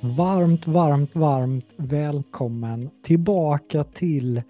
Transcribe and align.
Varmt, 0.00 0.66
varmt, 0.66 1.16
varmt 1.16 1.74
välkommen 1.76 2.90
tillbaka 3.02 3.84
till 3.84 4.42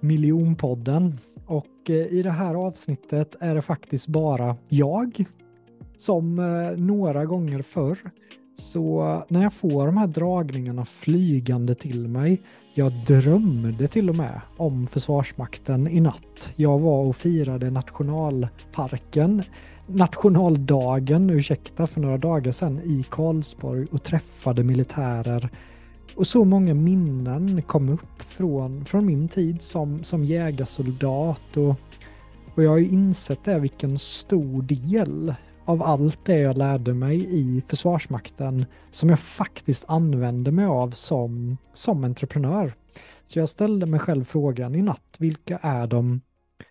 Miljonpodden. 0.00 1.18
Och 1.46 1.90
eh, 1.90 1.94
i 1.94 2.22
det 2.22 2.30
här 2.30 2.54
avsnittet 2.54 3.36
är 3.40 3.54
det 3.54 3.62
faktiskt 3.62 4.06
bara 4.06 4.56
jag 4.68 5.24
som 5.96 6.38
eh, 6.38 6.78
några 6.78 7.24
gånger 7.24 7.62
förr. 7.62 7.98
Så 8.54 9.24
när 9.28 9.42
jag 9.42 9.52
får 9.52 9.86
de 9.86 9.96
här 9.96 10.06
dragningarna 10.06 10.84
flygande 10.84 11.74
till 11.74 12.08
mig, 12.08 12.42
jag 12.74 12.92
drömde 13.06 13.88
till 13.88 14.10
och 14.10 14.16
med 14.16 14.40
om 14.56 14.86
Försvarsmakten 14.86 15.88
i 15.88 16.00
natt. 16.00 16.52
Jag 16.56 16.78
var 16.78 17.08
och 17.08 17.16
firade 17.16 17.70
nationalparken, 17.70 19.42
nationaldagen, 19.86 21.30
ursäkta, 21.30 21.86
för 21.86 22.00
några 22.00 22.18
dagar 22.18 22.52
sedan 22.52 22.80
i 22.80 23.04
Karlsborg 23.10 23.86
och 23.92 24.02
träffade 24.02 24.64
militärer. 24.64 25.50
Och 26.16 26.26
så 26.26 26.44
många 26.44 26.74
minnen 26.74 27.62
kom 27.62 27.88
upp 27.88 28.22
från, 28.22 28.84
från 28.84 29.06
min 29.06 29.28
tid 29.28 29.62
som, 29.62 30.04
som 30.04 30.24
jägarsoldat 30.24 31.56
och, 31.56 31.74
och 32.54 32.62
jag 32.62 32.70
har 32.70 32.78
ju 32.78 32.88
insett 32.88 33.44
det 33.44 33.58
vilken 33.58 33.98
stor 33.98 34.62
del 34.62 35.34
av 35.64 35.82
allt 35.82 36.24
det 36.24 36.38
jag 36.38 36.58
lärde 36.58 36.92
mig 36.92 37.26
i 37.30 37.62
Försvarsmakten 37.68 38.66
som 38.90 39.08
jag 39.08 39.20
faktiskt 39.20 39.84
använde 39.88 40.52
mig 40.52 40.64
av 40.64 40.90
som, 40.90 41.56
som 41.72 42.04
entreprenör. 42.04 42.74
Så 43.26 43.38
jag 43.38 43.48
ställde 43.48 43.86
mig 43.86 44.00
själv 44.00 44.24
frågan 44.24 44.74
i 44.74 44.82
natt, 44.82 45.16
vilka 45.18 45.58
är 45.62 45.86
de 45.86 46.20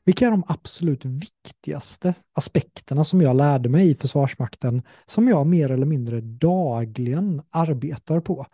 vilka 0.06 0.28
är 0.28 0.32
de 0.32 0.44
absolut 0.48 1.06
viktigaste 1.06 2.14
aspekterna 2.34 3.04
som 3.04 3.22
jag 3.22 3.36
lärde 3.36 3.70
mig 3.70 3.90
i 3.90 3.96
Försvarsmakten 3.96 4.82
som 5.06 5.28
jag 5.28 5.48
mer 5.48 5.72
eller 5.72 5.86
mindre 5.86 6.22
dagligen 6.22 7.42
arbetar 7.52 8.20
på? 8.20 8.46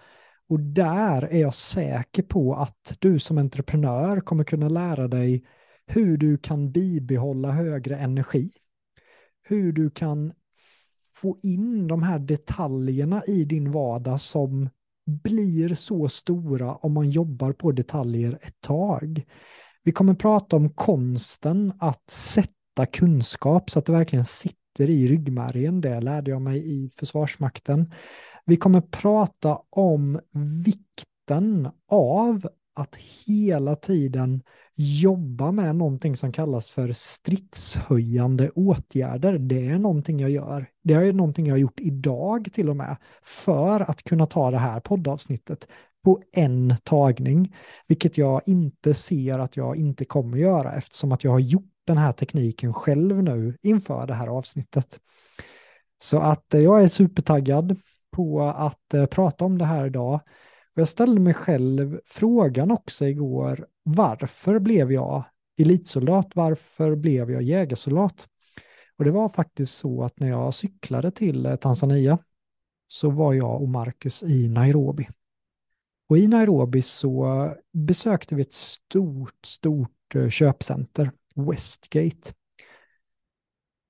Och 0.49 0.59
där 0.59 1.21
är 1.21 1.41
jag 1.41 1.53
säker 1.53 2.23
på 2.23 2.55
att 2.55 2.95
du 2.99 3.19
som 3.19 3.37
entreprenör 3.37 4.19
kommer 4.21 4.43
kunna 4.43 4.69
lära 4.69 5.07
dig 5.07 5.43
hur 5.85 6.17
du 6.17 6.37
kan 6.37 6.71
bibehålla 6.71 7.51
högre 7.51 7.97
energi 7.97 8.49
hur 9.49 9.71
du 9.71 9.89
kan 9.89 10.33
få 11.13 11.37
in 11.43 11.87
de 11.87 12.03
här 12.03 12.19
detaljerna 12.19 13.23
i 13.27 13.43
din 13.43 13.71
vardag 13.71 14.21
som 14.21 14.69
blir 15.23 15.75
så 15.75 16.07
stora 16.07 16.75
om 16.75 16.93
man 16.93 17.09
jobbar 17.09 17.51
på 17.51 17.71
detaljer 17.71 18.39
ett 18.41 18.61
tag. 18.61 19.25
Vi 19.83 19.91
kommer 19.91 20.13
prata 20.13 20.55
om 20.55 20.69
konsten 20.69 21.73
att 21.79 22.09
sätta 22.09 22.85
kunskap 22.91 23.69
så 23.69 23.79
att 23.79 23.85
det 23.85 23.91
verkligen 23.91 24.25
sitter 24.25 24.89
i 24.89 25.07
ryggmärgen. 25.07 25.81
Det 25.81 26.01
lärde 26.01 26.31
jag 26.31 26.41
mig 26.41 26.83
i 26.83 26.89
Försvarsmakten. 26.89 27.93
Vi 28.45 28.57
kommer 28.57 28.81
prata 28.81 29.59
om 29.69 30.19
vikten 30.65 31.69
av 31.91 32.49
att 32.79 32.95
hela 33.27 33.75
tiden 33.75 34.43
jobba 34.75 35.51
med 35.51 35.75
någonting 35.75 36.15
som 36.15 36.31
kallas 36.31 36.69
för 36.69 36.91
stridshöjande 36.93 38.49
åtgärder. 38.49 39.37
Det 39.37 39.67
är 39.67 39.79
någonting 39.79 40.19
jag 40.19 40.29
gör. 40.29 40.69
Det 40.83 40.93
är 40.93 41.13
någonting 41.13 41.45
jag 41.45 41.53
har 41.53 41.59
gjort 41.59 41.79
idag 41.79 42.49
till 42.53 42.69
och 42.69 42.75
med 42.75 42.97
för 43.23 43.89
att 43.89 44.03
kunna 44.03 44.25
ta 44.25 44.51
det 44.51 44.57
här 44.57 44.79
poddavsnittet 44.79 45.67
på 46.03 46.21
en 46.31 46.75
tagning, 46.83 47.55
vilket 47.87 48.17
jag 48.17 48.41
inte 48.45 48.93
ser 48.93 49.39
att 49.39 49.57
jag 49.57 49.75
inte 49.77 50.05
kommer 50.05 50.37
göra 50.37 50.73
eftersom 50.73 51.11
att 51.11 51.23
jag 51.23 51.31
har 51.31 51.39
gjort 51.39 51.73
den 51.87 51.97
här 51.97 52.11
tekniken 52.11 52.73
själv 52.73 53.23
nu 53.23 53.57
inför 53.61 54.07
det 54.07 54.13
här 54.13 54.27
avsnittet. 54.27 54.99
Så 56.01 56.19
att 56.19 56.53
eh, 56.53 56.61
jag 56.61 56.83
är 56.83 56.87
supertaggad 56.87 57.75
på 58.11 58.41
att 58.41 58.93
eh, 58.93 59.05
prata 59.05 59.45
om 59.45 59.57
det 59.57 59.65
här 59.65 59.85
idag. 59.85 60.19
Och 60.75 60.81
jag 60.81 60.87
ställde 60.87 61.21
mig 61.21 61.33
själv 61.33 61.99
frågan 62.05 62.71
också 62.71 63.05
igår, 63.07 63.67
varför 63.83 64.59
blev 64.59 64.91
jag 64.91 65.23
elitsoldat? 65.57 66.31
Varför 66.35 66.95
blev 66.95 67.31
jag 67.31 67.41
jägarsoldat? 67.41 68.27
Och 68.97 69.05
det 69.05 69.11
var 69.11 69.29
faktiskt 69.29 69.77
så 69.77 70.03
att 70.03 70.19
när 70.19 70.29
jag 70.29 70.53
cyklade 70.53 71.11
till 71.11 71.45
eh, 71.45 71.55
Tanzania 71.55 72.17
så 72.87 73.09
var 73.09 73.33
jag 73.33 73.61
och 73.61 73.69
Marcus 73.69 74.23
i 74.23 74.49
Nairobi. 74.49 75.07
Och 76.09 76.17
i 76.17 76.27
Nairobi 76.27 76.81
så 76.81 77.53
besökte 77.73 78.35
vi 78.35 78.41
ett 78.41 78.53
stort, 78.53 79.45
stort 79.45 80.15
eh, 80.15 80.29
köpcenter, 80.29 81.11
Westgate. 81.35 82.33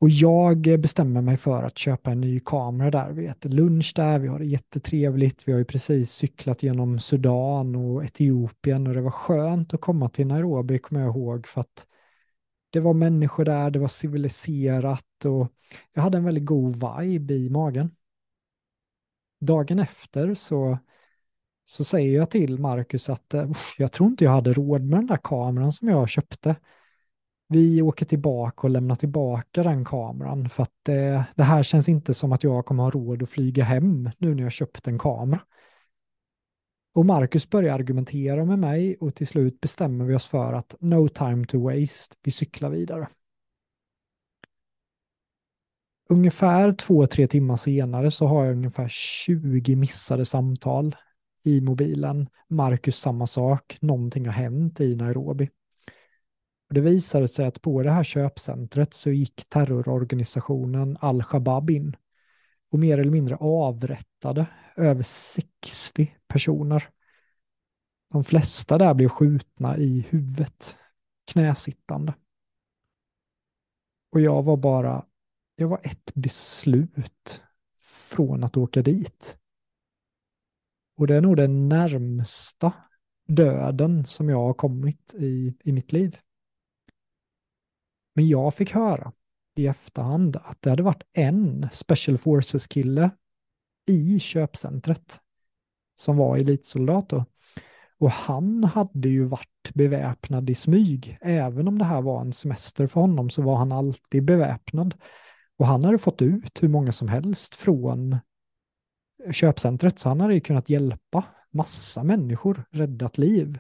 Och 0.02 0.10
jag 0.10 0.80
bestämmer 0.80 1.22
mig 1.22 1.38
för 1.38 1.64
att 1.64 1.78
köpa 1.78 2.12
en 2.12 2.22
ny 2.22 2.40
kamera 2.40 2.92
där. 2.92 3.12
Vi 3.12 3.26
äter 3.26 3.50
lunch 3.50 3.94
där, 3.96 4.20
vi 4.20 4.28
har 4.28 4.40
det 4.40 4.46
jättetrevligt. 4.46 5.48
Vi 5.48 5.52
har 5.52 5.60
ju 5.60 5.66
precis 5.66 6.12
cyklat 6.12 6.64
genom 6.64 7.00
Sudan 7.00 7.76
och 7.76 8.04
Etiopien 8.04 8.88
och 8.88 8.94
det 8.94 9.02
var 9.02 9.12
skönt 9.12 9.74
att 9.74 9.82
komma 9.82 10.10
till 10.10 10.28
Nairobi, 10.28 10.80
kommer 10.80 11.02
jag 11.02 11.16
ihåg, 11.16 11.48
för 11.48 11.62
att 11.62 11.88
det 12.70 12.80
var 12.80 12.94
människor 12.94 13.46
där, 13.46 13.72
det 13.72 13.80
var 13.80 13.88
civiliserat 13.88 15.26
och 15.26 15.54
jag 15.94 16.02
hade 16.02 16.18
en 16.18 16.24
väldigt 16.24 16.46
god 16.46 16.76
vibe 16.76 17.34
i 17.34 17.50
magen. 17.50 17.96
Dagen 19.42 19.80
efter 19.80 20.34
så, 20.34 20.78
så 21.64 21.84
säger 21.84 22.16
jag 22.16 22.30
till 22.32 22.60
Marcus 22.60 23.10
att 23.10 23.34
jag 23.78 23.92
tror 23.92 24.10
inte 24.10 24.24
jag 24.24 24.32
hade 24.32 24.54
råd 24.54 24.82
med 24.82 25.00
den 25.00 25.08
där 25.08 25.20
kameran 25.24 25.72
som 25.72 25.88
jag 25.88 26.10
köpte 26.10 26.56
vi 27.50 27.82
åker 27.82 28.06
tillbaka 28.06 28.68
och 28.68 28.70
lämnar 28.70 28.96
tillbaka 28.96 29.64
den 29.64 29.86
kameran 29.86 30.50
för 30.50 30.64
att 30.64 30.74
det, 30.84 31.26
det 31.36 31.44
här 31.44 31.64
känns 31.64 31.90
inte 31.90 32.14
som 32.14 32.32
att 32.32 32.44
jag 32.44 32.66
kommer 32.66 32.84
ha 32.84 32.92
råd 32.92 33.24
att 33.24 33.30
flyga 33.30 33.64
hem 33.64 34.10
nu 34.18 34.36
när 34.36 34.44
jag 34.44 34.52
köpt 34.52 34.88
en 34.88 35.00
kamera. 35.00 35.42
Och 36.94 37.06
Marcus 37.06 37.50
börjar 37.50 37.76
argumentera 37.76 38.46
med 38.46 38.60
mig 38.60 38.98
och 39.00 39.16
till 39.16 39.28
slut 39.28 39.62
bestämmer 39.62 40.06
vi 40.06 40.16
oss 40.16 40.28
för 40.28 40.54
att 40.54 40.76
no 40.80 41.08
time 41.08 41.46
to 41.46 41.64
waste, 41.64 42.16
vi 42.24 42.32
cyklar 42.32 42.70
vidare. 42.70 43.08
Ungefär 46.10 46.74
två, 46.74 47.08
tre 47.08 47.28
timmar 47.28 47.58
senare 47.58 48.12
så 48.12 48.28
har 48.28 48.46
jag 48.46 48.52
ungefär 48.52 48.88
20 48.88 49.76
missade 49.76 50.26
samtal 50.26 50.96
i 51.44 51.62
mobilen. 51.62 52.30
Marcus 52.48 52.98
samma 52.98 53.28
sak, 53.28 53.78
någonting 53.82 54.26
har 54.26 54.34
hänt 54.34 54.80
i 54.80 54.96
Nairobi. 54.96 55.50
Och 56.70 56.76
det 56.76 56.82
visade 56.82 57.28
sig 57.28 57.46
att 57.46 57.62
på 57.62 57.84
det 57.84 57.92
här 57.92 58.04
köpcentret 58.04 58.94
så 58.94 59.10
gick 59.10 59.50
terrororganisationen 59.50 60.98
Al-Shabaab 61.00 61.70
in 61.70 61.96
och 62.72 62.80
mer 62.80 63.00
eller 63.00 63.12
mindre 63.12 63.36
avrättade 63.36 64.48
över 64.76 65.04
60 65.04 66.16
personer. 66.28 66.90
De 68.12 68.24
flesta 68.24 68.78
där 68.78 68.94
blev 68.94 69.10
skjutna 69.10 69.78
i 69.78 70.06
huvudet, 70.10 70.78
knäsittande. 71.32 72.14
Och 74.12 74.22
jag 74.22 74.44
var 74.44 74.58
bara, 74.58 75.06
jag 75.56 75.68
var 75.68 75.82
ett 75.84 76.14
beslut 76.14 77.42
från 78.14 78.44
att 78.44 78.58
åka 78.58 78.82
dit. 78.82 79.38
Och 80.98 81.08
det 81.08 81.16
är 81.16 81.22
nog 81.22 81.38
den 81.38 81.70
närmsta 81.70 82.74
döden 83.28 84.06
som 84.06 84.30
jag 84.30 84.38
har 84.38 84.54
kommit 84.54 85.14
i, 85.14 85.54
i 85.64 85.72
mitt 85.72 85.92
liv. 85.92 86.20
Men 88.20 88.28
jag 88.28 88.54
fick 88.54 88.72
höra 88.72 89.12
i 89.56 89.68
efterhand 89.68 90.36
att 90.36 90.62
det 90.62 90.70
hade 90.70 90.84
varit 90.84 91.04
en 91.14 91.70
Special 91.72 92.18
Forces-kille 92.18 93.12
i 93.86 94.20
köpcentret 94.20 95.20
som 95.96 96.18
var 96.18 96.38
elitsoldat 96.38 97.10
då. 97.10 97.26
Och 98.00 98.12
han 98.12 98.64
hade 98.64 99.10
ju 99.10 99.24
varit 99.24 99.72
beväpnad 99.74 100.50
i 100.50 100.56
smyg. 100.56 101.18
Även 101.22 101.68
om 101.68 101.78
det 101.78 101.86
här 101.86 102.02
var 102.02 102.22
en 102.22 102.34
semester 102.34 102.88
för 102.88 103.02
honom 103.02 103.30
så 103.30 103.42
var 103.42 103.56
han 103.56 103.72
alltid 103.72 104.26
beväpnad. 104.26 104.96
Och 105.58 105.68
han 105.68 105.84
hade 105.84 105.98
fått 105.98 106.22
ut 106.22 106.64
hur 106.64 106.68
många 106.68 106.92
som 106.92 107.08
helst 107.08 107.56
från 107.56 108.18
köpcentret, 109.32 110.00
så 110.00 110.10
han 110.10 110.22
hade 110.22 110.34
ju 110.34 110.42
kunnat 110.42 110.70
hjälpa 110.70 111.24
massa 111.52 112.04
människor, 112.04 112.64
räddat 112.72 113.18
liv. 113.18 113.60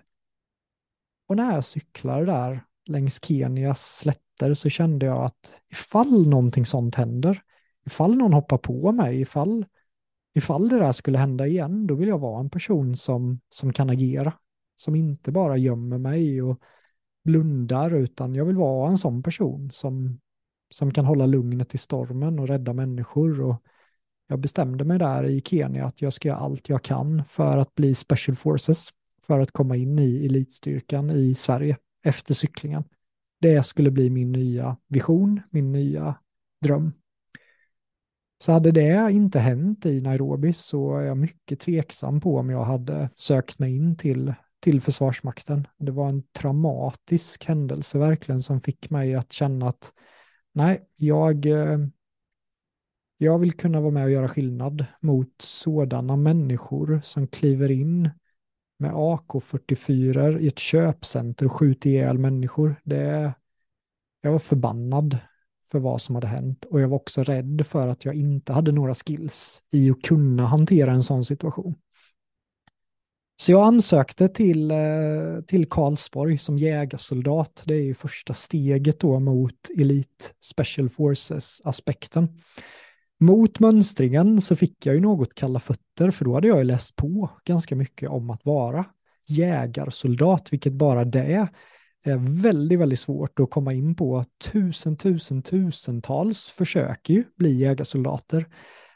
Och 1.27 1.35
när 1.35 1.53
jag 1.53 1.65
cyklade 1.65 2.25
där 2.25 2.65
längs 2.89 3.25
Kenias 3.25 3.97
slätter 3.97 4.53
så 4.53 4.69
kände 4.69 5.05
jag 5.05 5.23
att 5.23 5.61
ifall 5.71 6.27
någonting 6.27 6.65
sånt 6.65 6.95
händer, 6.95 7.41
ifall 7.85 8.17
någon 8.17 8.33
hoppar 8.33 8.57
på 8.57 8.91
mig, 8.91 9.21
ifall, 9.21 9.65
ifall 10.33 10.69
det 10.69 10.79
där 10.79 10.91
skulle 10.91 11.17
hända 11.17 11.47
igen, 11.47 11.87
då 11.87 11.95
vill 11.95 12.09
jag 12.09 12.19
vara 12.19 12.39
en 12.39 12.49
person 12.49 12.95
som, 12.95 13.39
som 13.49 13.73
kan 13.73 13.89
agera. 13.89 14.33
Som 14.75 14.95
inte 14.95 15.31
bara 15.31 15.57
gömmer 15.57 15.97
mig 15.97 16.41
och 16.41 16.59
blundar, 17.23 17.95
utan 17.95 18.35
jag 18.35 18.45
vill 18.45 18.55
vara 18.57 18.89
en 18.89 18.97
sån 18.97 19.23
person 19.23 19.71
som, 19.71 20.19
som 20.69 20.91
kan 20.91 21.05
hålla 21.05 21.25
lugnet 21.25 21.75
i 21.75 21.77
stormen 21.77 22.39
och 22.39 22.47
rädda 22.47 22.73
människor. 22.73 23.41
Och 23.41 23.63
jag 24.27 24.39
bestämde 24.39 24.83
mig 24.83 24.99
där 24.99 25.25
i 25.25 25.41
Kenya 25.41 25.85
att 25.85 26.01
jag 26.01 26.13
ska 26.13 26.27
göra 26.27 26.37
allt 26.37 26.69
jag 26.69 26.83
kan 26.83 27.25
för 27.25 27.57
att 27.57 27.75
bli 27.75 27.95
Special 27.95 28.35
Forces, 28.35 28.89
för 29.27 29.39
att 29.39 29.51
komma 29.51 29.75
in 29.75 29.99
i 29.99 30.25
elitstyrkan 30.25 31.11
i 31.11 31.35
Sverige 31.35 31.77
efter 32.03 32.33
cyklingen. 32.33 32.83
Det 33.41 33.63
skulle 33.63 33.91
bli 33.91 34.09
min 34.09 34.31
nya 34.31 34.77
vision, 34.87 35.41
min 35.49 35.71
nya 35.71 36.15
dröm. 36.61 36.93
Så 38.41 38.51
hade 38.51 38.71
det 38.71 39.11
inte 39.11 39.39
hänt 39.39 39.85
i 39.85 40.01
Nairobi 40.01 40.53
så 40.53 40.97
är 40.97 41.01
jag 41.01 41.17
mycket 41.17 41.59
tveksam 41.59 42.21
på 42.21 42.37
om 42.37 42.49
jag 42.49 42.63
hade 42.63 43.09
sökt 43.15 43.59
mig 43.59 43.75
in 43.75 43.97
till, 43.97 44.33
till 44.59 44.81
Försvarsmakten. 44.81 45.67
Det 45.77 45.91
var 45.91 46.09
en 46.09 46.23
traumatisk 46.23 47.45
händelse 47.45 47.97
verkligen 47.97 48.41
som 48.41 48.61
fick 48.61 48.89
mig 48.89 49.15
att 49.15 49.31
känna 49.31 49.67
att 49.67 49.93
nej, 50.53 50.89
jag, 50.95 51.45
eh, 51.45 51.79
jag 53.17 53.39
vill 53.39 53.53
kunna 53.53 53.81
vara 53.81 53.91
med 53.91 54.03
och 54.03 54.11
göra 54.11 54.27
skillnad 54.27 54.85
mot 55.01 55.33
sådana 55.41 56.15
människor 56.15 57.01
som 57.03 57.27
kliver 57.27 57.71
in 57.71 58.09
med 58.79 58.91
AK44 58.91 60.39
i 60.39 60.47
ett 60.47 60.59
köpcenter 60.59 61.45
och 61.45 61.51
skjuter 61.51 61.89
ihjäl 61.89 62.17
människor. 62.17 62.75
Det, 62.83 63.33
jag 64.21 64.31
var 64.31 64.39
förbannad 64.39 65.17
för 65.71 65.79
vad 65.79 66.01
som 66.01 66.15
hade 66.15 66.27
hänt 66.27 66.65
och 66.65 66.81
jag 66.81 66.87
var 66.87 66.97
också 66.97 67.23
rädd 67.23 67.67
för 67.67 67.87
att 67.87 68.05
jag 68.05 68.15
inte 68.15 68.53
hade 68.53 68.71
några 68.71 68.93
skills 68.93 69.63
i 69.71 69.91
att 69.91 70.01
kunna 70.01 70.45
hantera 70.45 70.91
en 70.91 71.03
sån 71.03 71.25
situation. 71.25 71.75
Så 73.41 73.51
jag 73.51 73.67
ansökte 73.67 74.27
till, 74.27 74.71
eh, 74.71 75.41
till 75.47 75.69
Karlsborg 75.69 76.37
som 76.37 76.57
jägarsoldat. 76.57 77.63
Det 77.65 77.75
är 77.75 77.81
ju 77.81 77.93
första 77.93 78.33
steget 78.33 78.99
då 78.99 79.19
mot 79.19 79.69
Elite 79.77 80.25
Special 80.41 80.89
Forces-aspekten. 80.89 82.27
Mot 83.19 83.59
mönstringen 83.59 84.41
så 84.41 84.55
fick 84.55 84.85
jag 84.85 84.95
ju 84.95 85.01
något 85.01 85.33
kalla 85.33 85.59
fötter 85.59 86.11
för 86.11 86.25
då 86.25 86.33
hade 86.33 86.47
jag 86.47 86.57
ju 86.57 86.63
läst 86.63 86.95
på 86.95 87.29
ganska 87.45 87.75
mycket 87.75 88.09
om 88.09 88.29
att 88.29 88.45
vara 88.45 88.85
jägarsoldat, 89.27 90.53
vilket 90.53 90.73
bara 90.73 91.05
det 91.05 91.47
är 92.03 92.17
väldigt, 92.41 92.79
väldigt 92.79 92.99
svårt 92.99 93.39
att 93.39 93.49
komma 93.49 93.73
in 93.73 93.95
på. 93.95 94.23
Tusen, 94.51 94.97
tusen, 94.97 95.41
tusentals 95.41 96.47
försöker 96.47 97.13
ju 97.13 97.23
bli 97.37 97.53
jägarsoldater. 97.53 98.45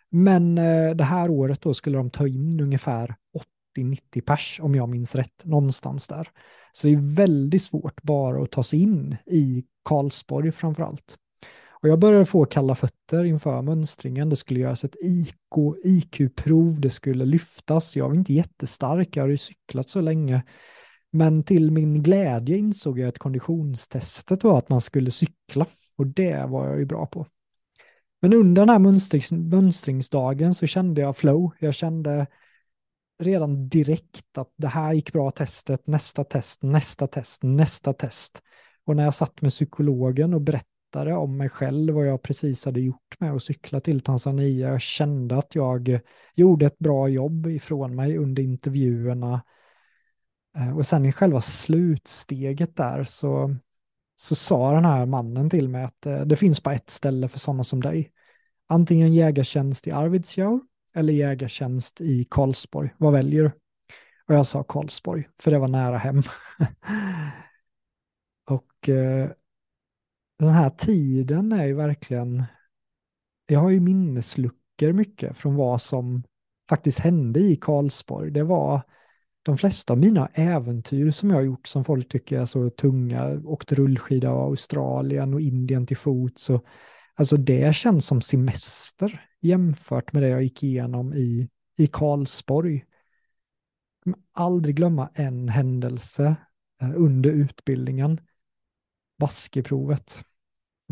Men 0.09 0.57
eh, 0.57 0.95
det 0.95 1.03
här 1.03 1.29
året 1.29 1.61
då 1.61 1.73
skulle 1.73 1.97
de 1.97 2.09
ta 2.09 2.27
in 2.27 2.59
ungefär 2.59 3.15
80-90 3.77 4.21
pers 4.21 4.59
om 4.63 4.75
jag 4.75 4.89
minns 4.89 5.15
rätt, 5.15 5.45
någonstans 5.45 6.07
där. 6.07 6.27
Så 6.71 6.87
det 6.87 6.93
är 6.93 7.15
väldigt 7.15 7.63
svårt 7.63 8.03
bara 8.03 8.43
att 8.43 8.51
ta 8.51 8.63
sig 8.63 8.81
in 8.81 9.17
i 9.25 9.63
Karlsborg 9.83 10.51
framför 10.51 10.83
allt. 10.83 11.17
Och 11.83 11.89
jag 11.89 11.99
började 11.99 12.25
få 12.25 12.45
kalla 12.45 12.75
fötter 12.75 13.23
inför 13.23 13.61
mönstringen. 13.61 14.29
Det 14.29 14.35
skulle 14.35 14.59
göras 14.59 14.83
ett 14.83 14.95
IQ-prov, 15.83 16.81
det 16.81 16.89
skulle 16.89 17.25
lyftas. 17.25 17.95
Jag 17.95 18.07
var 18.07 18.15
inte 18.15 18.33
jättestark, 18.33 19.15
jag 19.17 19.23
hade 19.23 19.33
ju 19.33 19.37
cyklat 19.37 19.89
så 19.89 20.01
länge. 20.01 20.43
Men 21.11 21.43
till 21.43 21.71
min 21.71 22.03
glädje 22.03 22.57
insåg 22.57 22.99
jag 22.99 23.09
att 23.09 23.17
konditionstestet 23.17 24.43
var 24.43 24.57
att 24.57 24.69
man 24.69 24.81
skulle 24.81 25.11
cykla 25.11 25.65
och 25.97 26.07
det 26.07 26.45
var 26.45 26.67
jag 26.67 26.79
ju 26.79 26.85
bra 26.85 27.05
på. 27.05 27.27
Men 28.21 28.33
under 28.33 28.61
den 28.61 28.69
här 28.69 28.79
mönstrings, 28.79 29.31
mönstringsdagen 29.31 30.53
så 30.53 30.67
kände 30.67 31.01
jag 31.01 31.17
flow. 31.17 31.51
Jag 31.59 31.73
kände 31.73 32.27
redan 33.19 33.69
direkt 33.69 34.37
att 34.37 34.53
det 34.57 34.67
här 34.67 34.93
gick 34.93 35.13
bra 35.13 35.31
testet, 35.31 35.87
nästa 35.87 36.23
test, 36.23 36.63
nästa 36.63 37.07
test, 37.07 37.43
nästa 37.43 37.93
test. 37.93 38.41
Och 38.85 38.95
när 38.95 39.03
jag 39.03 39.13
satt 39.13 39.41
med 39.41 39.51
psykologen 39.51 40.33
och 40.33 40.41
berättade 40.41 40.72
om 40.95 41.37
mig 41.37 41.49
själv 41.49 41.93
vad 41.93 42.07
jag 42.07 42.21
precis 42.21 42.65
hade 42.65 42.81
gjort 42.81 43.19
med 43.19 43.33
att 43.33 43.43
cykla 43.43 43.79
till 43.79 44.01
Tanzania, 44.01 44.69
jag 44.69 44.81
kände 44.81 45.37
att 45.37 45.55
jag 45.55 45.99
gjorde 46.35 46.65
ett 46.65 46.79
bra 46.79 47.07
jobb 47.07 47.47
ifrån 47.47 47.95
mig 47.95 48.17
under 48.17 48.43
intervjuerna 48.43 49.43
eh, 50.57 50.77
och 50.77 50.85
sen 50.85 51.05
i 51.05 51.11
själva 51.11 51.41
slutsteget 51.41 52.75
där 52.75 53.03
så, 53.03 53.55
så 54.15 54.35
sa 54.35 54.73
den 54.73 54.85
här 54.85 55.05
mannen 55.05 55.49
till 55.49 55.69
mig 55.69 55.83
att 55.83 56.05
eh, 56.05 56.21
det 56.21 56.35
finns 56.35 56.63
bara 56.63 56.75
ett 56.75 56.89
ställe 56.89 57.27
för 57.27 57.39
sådana 57.39 57.63
som 57.63 57.81
dig. 57.81 58.11
Antingen 58.67 59.13
jägartjänst 59.13 59.87
i 59.87 59.91
Arvidsjaur 59.91 60.61
eller 60.93 61.13
jägartjänst 61.13 62.01
i 62.01 62.27
Karlsborg. 62.29 62.93
Vad 62.97 63.13
väljer 63.13 63.43
du? 63.43 63.51
Och 64.27 64.35
jag 64.35 64.47
sa 64.47 64.63
Karlsborg, 64.63 65.29
för 65.39 65.51
det 65.51 65.59
var 65.59 65.67
nära 65.67 65.97
hem. 65.97 66.21
och 68.45 68.89
eh, 68.89 69.29
den 70.43 70.53
här 70.53 70.69
tiden 70.69 71.51
är 71.51 71.65
ju 71.65 71.73
verkligen, 71.73 72.43
jag 73.45 73.59
har 73.59 73.69
ju 73.69 73.79
minnesluckor 73.79 74.93
mycket 74.93 75.37
från 75.37 75.55
vad 75.55 75.81
som 75.81 76.23
faktiskt 76.69 76.99
hände 76.99 77.39
i 77.39 77.55
Karlsborg. 77.55 78.31
Det 78.31 78.43
var 78.43 78.81
de 79.43 79.57
flesta 79.57 79.93
av 79.93 79.99
mina 79.99 80.27
äventyr 80.33 81.11
som 81.11 81.29
jag 81.29 81.37
har 81.37 81.43
gjort 81.43 81.67
som 81.67 81.83
folk 81.83 82.09
tycker 82.09 82.39
är 82.39 82.45
så 82.45 82.69
tunga, 82.69 83.41
åkt 83.45 83.71
rullskida 83.71 84.29
av 84.29 84.39
Australien 84.39 85.33
och 85.33 85.41
Indien 85.41 85.87
till 85.87 85.97
fots. 85.97 86.43
Så, 86.43 86.61
alltså 87.15 87.37
det 87.37 87.75
känns 87.75 88.05
som 88.05 88.21
semester 88.21 89.27
jämfört 89.41 90.13
med 90.13 90.23
det 90.23 90.29
jag 90.29 90.43
gick 90.43 90.63
igenom 90.63 91.13
i, 91.13 91.49
i 91.77 91.87
Karlsborg. 91.87 92.85
Jag 94.05 94.15
aldrig 94.33 94.75
glömma 94.75 95.09
en 95.13 95.49
händelse 95.49 96.35
eh, 96.81 96.91
under 96.95 97.29
utbildningen, 97.29 98.21
baskeprovet. 99.19 100.23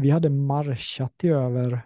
Vi 0.02 0.10
hade 0.10 0.30
marschat 0.30 1.24
i 1.24 1.30
över 1.30 1.86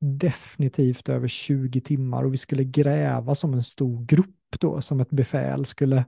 definitivt 0.00 1.08
över 1.08 1.28
20 1.28 1.80
timmar 1.80 2.24
och 2.24 2.32
vi 2.32 2.36
skulle 2.36 2.64
gräva 2.64 3.34
som 3.34 3.54
en 3.54 3.62
stor 3.62 4.04
grupp 4.04 4.56
då 4.60 4.80
som 4.80 5.00
ett 5.00 5.10
befäl 5.10 5.64
skulle 5.64 6.04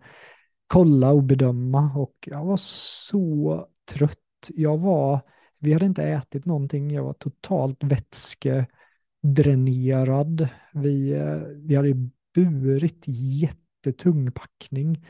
kolla 0.67 1.11
och 1.11 1.23
bedöma 1.23 1.93
och 1.96 2.14
jag 2.26 2.44
var 2.44 2.56
så 2.56 3.67
trött. 3.93 4.19
Jag 4.49 4.78
var, 4.78 5.20
vi 5.58 5.73
hade 5.73 5.87
inte 5.87 6.05
ätit 6.05 6.44
någonting, 6.44 6.90
jag 6.90 7.05
var 7.05 7.12
totalt 7.12 7.84
vätskedränerad. 7.84 10.49
Vi, 10.73 11.12
eh, 11.12 11.38
vi 11.56 11.75
hade 11.75 11.94
burit 12.34 13.05
jättetung 13.06 14.32
packning 14.32 15.06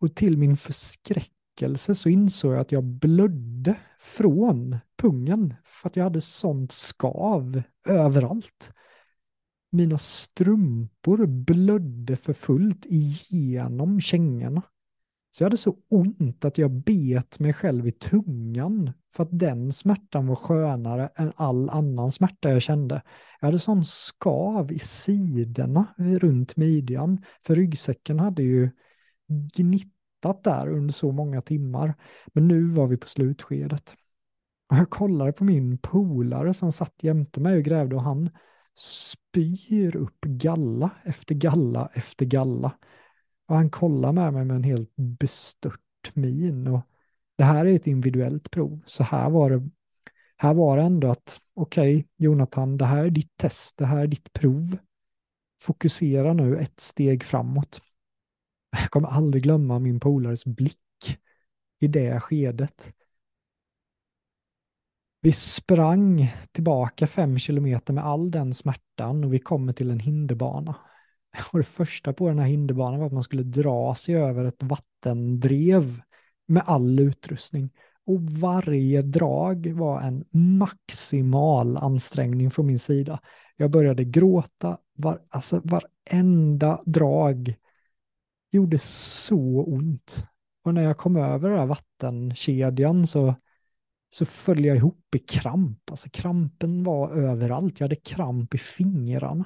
och 0.00 0.14
till 0.14 0.38
min 0.38 0.56
förskräck 0.56 1.32
väckelse 1.56 1.94
så 1.94 2.08
insåg 2.08 2.52
jag 2.52 2.60
att 2.60 2.72
jag 2.72 2.84
blödde 2.84 3.76
från 4.00 4.76
pungen 4.98 5.54
för 5.64 5.88
att 5.88 5.96
jag 5.96 6.04
hade 6.04 6.20
sånt 6.20 6.72
skav 6.72 7.62
överallt. 7.88 8.72
Mina 9.72 9.98
strumpor 9.98 11.26
blödde 11.26 12.16
för 12.16 12.32
fullt 12.32 12.86
igenom 12.86 14.00
kängorna. 14.00 14.62
Så 15.30 15.42
jag 15.42 15.46
hade 15.46 15.56
så 15.56 15.74
ont 15.90 16.44
att 16.44 16.58
jag 16.58 16.70
bet 16.70 17.38
mig 17.38 17.52
själv 17.52 17.88
i 17.88 17.92
tungan 17.92 18.92
för 19.14 19.22
att 19.22 19.38
den 19.38 19.72
smärtan 19.72 20.26
var 20.26 20.36
skönare 20.36 21.10
än 21.16 21.32
all 21.36 21.70
annan 21.70 22.10
smärta 22.10 22.50
jag 22.50 22.62
kände. 22.62 23.02
Jag 23.40 23.48
hade 23.48 23.58
sån 23.58 23.84
skav 23.84 24.72
i 24.72 24.78
sidorna 24.78 25.86
runt 25.96 26.56
midjan, 26.56 27.22
för 27.42 27.54
ryggsäcken 27.54 28.20
hade 28.20 28.42
ju 28.42 28.70
gnitt 29.56 29.95
gnittat 30.26 30.44
där 30.44 30.68
under 30.68 30.92
så 30.92 31.12
många 31.12 31.40
timmar. 31.40 31.94
Men 32.26 32.48
nu 32.48 32.64
var 32.64 32.86
vi 32.86 32.96
på 32.96 33.08
slutskedet. 33.08 33.96
Och 34.70 34.76
jag 34.76 34.90
kollade 34.90 35.32
på 35.32 35.44
min 35.44 35.78
polare 35.78 36.54
som 36.54 36.72
satt 36.72 37.02
jämte 37.02 37.40
mig 37.40 37.56
och 37.56 37.64
grävde 37.64 37.96
och 37.96 38.02
han 38.02 38.30
spyr 38.78 39.96
upp 39.96 40.20
galla 40.20 40.90
efter 41.04 41.34
galla 41.34 41.90
efter 41.94 42.26
galla. 42.26 42.72
Och 43.48 43.56
han 43.56 43.70
kollar 43.70 44.12
med 44.12 44.32
mig 44.32 44.44
med 44.44 44.56
en 44.56 44.64
helt 44.64 44.96
bestört 44.96 46.12
min. 46.14 46.66
Och 46.66 46.80
det 47.38 47.44
här 47.44 47.64
är 47.64 47.74
ett 47.74 47.86
individuellt 47.86 48.50
prov, 48.50 48.80
så 48.86 49.02
här 49.04 49.30
var 49.30 49.50
det, 49.50 49.70
här 50.36 50.54
var 50.54 50.76
det 50.76 50.82
ändå 50.82 51.10
att 51.10 51.40
okej, 51.54 51.96
okay, 51.96 52.08
Jonathan, 52.16 52.76
det 52.76 52.84
här 52.86 53.04
är 53.04 53.10
ditt 53.10 53.36
test, 53.36 53.76
det 53.76 53.86
här 53.86 53.98
är 53.98 54.06
ditt 54.06 54.32
prov. 54.32 54.78
Fokusera 55.60 56.32
nu 56.32 56.58
ett 56.58 56.80
steg 56.80 57.24
framåt. 57.24 57.80
Jag 58.70 58.90
kommer 58.90 59.08
aldrig 59.08 59.42
glömma 59.42 59.78
min 59.78 60.00
polares 60.00 60.44
blick 60.44 60.78
i 61.80 61.86
det 61.88 62.20
skedet. 62.20 62.94
Vi 65.20 65.32
sprang 65.32 66.34
tillbaka 66.52 67.06
fem 67.06 67.38
kilometer 67.38 67.92
med 67.92 68.04
all 68.04 68.30
den 68.30 68.54
smärtan 68.54 69.24
och 69.24 69.34
vi 69.34 69.38
kommer 69.38 69.72
till 69.72 69.90
en 69.90 70.00
hinderbana. 70.00 70.74
Och 71.52 71.58
det 71.58 71.64
första 71.64 72.12
på 72.12 72.28
den 72.28 72.38
här 72.38 72.46
hinderbanan 72.46 73.00
var 73.00 73.06
att 73.06 73.12
man 73.12 73.22
skulle 73.22 73.42
dra 73.42 73.94
sig 73.94 74.14
över 74.14 74.44
ett 74.44 74.62
vattendrev 74.62 76.00
med 76.46 76.62
all 76.66 77.00
utrustning. 77.00 77.70
Och 78.06 78.20
varje 78.22 79.02
drag 79.02 79.66
var 79.66 80.00
en 80.00 80.24
maximal 80.30 81.76
ansträngning 81.76 82.50
från 82.50 82.66
min 82.66 82.78
sida. 82.78 83.20
Jag 83.56 83.70
började 83.70 84.04
gråta, 84.04 84.78
var, 84.94 85.20
alltså 85.30 85.60
varenda 85.64 86.82
drag 86.86 87.54
gjorde 88.50 88.78
så 88.78 89.64
ont. 89.64 90.26
Och 90.64 90.74
när 90.74 90.82
jag 90.82 90.98
kom 90.98 91.16
över 91.16 91.48
den 91.50 91.58
här 91.58 91.66
vattenkedjan 91.66 93.06
så 93.06 93.34
så 94.08 94.24
föll 94.24 94.64
jag 94.64 94.76
ihop 94.76 95.14
i 95.14 95.18
kramp. 95.18 95.90
Alltså 95.90 96.08
krampen 96.08 96.84
var 96.84 97.10
överallt. 97.10 97.80
Jag 97.80 97.84
hade 97.84 97.96
kramp 97.96 98.54
i 98.54 98.58
fingrarna. 98.58 99.44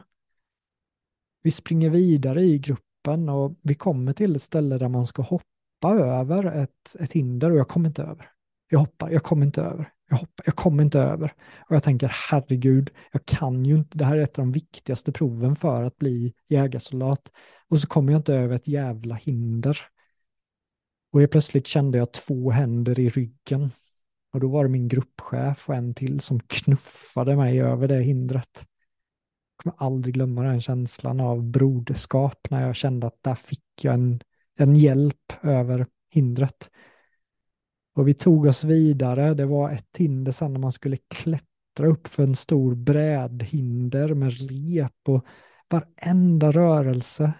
Vi 1.43 1.51
springer 1.51 1.91
vidare 1.91 2.43
i 2.43 2.59
gruppen 2.59 3.29
och 3.29 3.59
vi 3.63 3.75
kommer 3.75 4.13
till 4.13 4.37
ett 4.37 4.43
ställe 4.43 4.79
där 4.79 4.89
man 4.89 5.07
ska 5.07 5.23
hoppa 5.23 5.95
över 5.95 6.45
ett, 6.45 6.97
ett 6.99 7.13
hinder 7.13 7.51
och 7.51 7.57
jag 7.57 7.69
kommer 7.69 7.89
inte 7.89 8.03
över. 8.03 8.31
Jag 8.69 8.79
hoppar, 8.79 9.11
jag 9.11 9.23
kommer 9.23 9.47
inte 9.47 9.63
över. 9.63 9.93
Jag, 10.11 10.17
hoppar, 10.17 10.45
jag 10.47 10.57
kommer 10.57 10.83
inte 10.83 11.01
över. 11.01 11.33
Och 11.69 11.77
jag 11.77 11.83
tänker, 11.83 12.13
herregud, 12.31 12.91
jag 13.13 13.27
kan 13.27 13.65
ju 13.65 13.75
inte, 13.75 13.99
det 13.99 14.05
här 14.05 14.17
är 14.17 14.23
ett 14.23 14.39
av 14.39 14.45
de 14.45 14.53
viktigaste 14.53 15.13
proven 15.13 15.57
för 15.57 15.83
att 15.83 15.97
bli 15.97 16.35
jägarsoldat. 16.49 17.33
Och 17.69 17.81
så 17.81 17.87
kommer 17.87 18.13
jag 18.13 18.19
inte 18.19 18.35
över 18.35 18.57
ett 18.57 18.69
jävla 18.69 19.15
hinder. 19.15 19.79
Och 21.13 21.23
jag 21.23 21.31
plötsligt 21.31 21.67
kände 21.67 21.99
jag 21.99 22.13
två 22.13 22.51
händer 22.51 22.99
i 22.99 23.09
ryggen. 23.09 23.71
Och 24.33 24.41
då 24.41 24.49
var 24.49 24.65
det 24.65 24.71
min 24.71 24.89
gruppchef 24.89 25.69
och 25.69 25.75
en 25.75 25.95
till 25.95 26.21
som 26.21 26.41
knuffade 26.41 27.37
mig 27.37 27.61
över 27.61 27.89
det 27.89 28.03
hindret. 28.03 28.67
Jag 29.57 29.63
kommer 29.63 29.91
aldrig 29.91 30.15
glömma 30.15 30.43
den 30.43 30.61
känslan 30.61 31.21
av 31.21 31.43
broderskap 31.43 32.51
när 32.51 32.67
jag 32.67 32.77
kände 32.77 33.07
att 33.07 33.23
där 33.23 33.35
fick 33.35 33.65
jag 33.83 33.95
en, 33.95 34.21
en 34.57 34.77
hjälp 34.77 35.33
över 35.43 35.87
hindret. 36.11 36.71
Och 37.95 38.09
vi 38.09 38.15
tog 38.15 38.47
oss 38.47 38.65
vidare. 38.65 39.35
Det 39.35 39.47
var 39.47 39.71
ett 39.71 39.97
hinder 39.97 40.33
sen 40.33 40.53
när 40.53 40.61
man 40.61 40.73
skulle 40.73 40.97
klättra 40.97 41.87
upp 41.87 42.09
för 42.09 42.23
en 42.23 42.35
stor 42.35 42.75
brädhinder 42.75 44.15
med 44.15 44.33
rep 44.51 45.09
och 45.09 45.27
varenda 45.69 46.53
rörelse. 46.53 47.33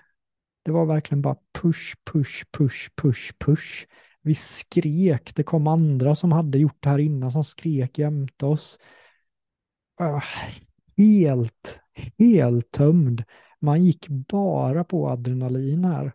Det 0.63 0.71
var 0.71 0.87
verkligen 0.87 1.23
bara 1.23 1.37
push, 1.63 1.95
push, 2.13 2.45
push, 2.59 2.91
push, 2.97 3.33
push. 3.39 3.87
Vi 4.23 4.35
skrek. 4.35 5.35
Det 5.35 5.43
kom 5.43 5.67
andra 5.67 6.15
som 6.15 6.33
hade 6.33 6.59
gjort 6.59 6.83
det 6.83 6.89
här 6.89 6.99
innan 6.99 7.33
som 7.33 7.45
skrek 7.45 7.99
jämte 7.99 8.47
oss. 8.47 8.79
Ah, 10.01 10.23
helt, 10.97 11.81
helt 12.19 12.71
tömd. 12.71 13.25
Man 13.61 13.85
gick 13.85 14.09
bara 14.09 14.85
på 14.85 15.09
adrenalin 15.09 15.85
här. 15.85 16.13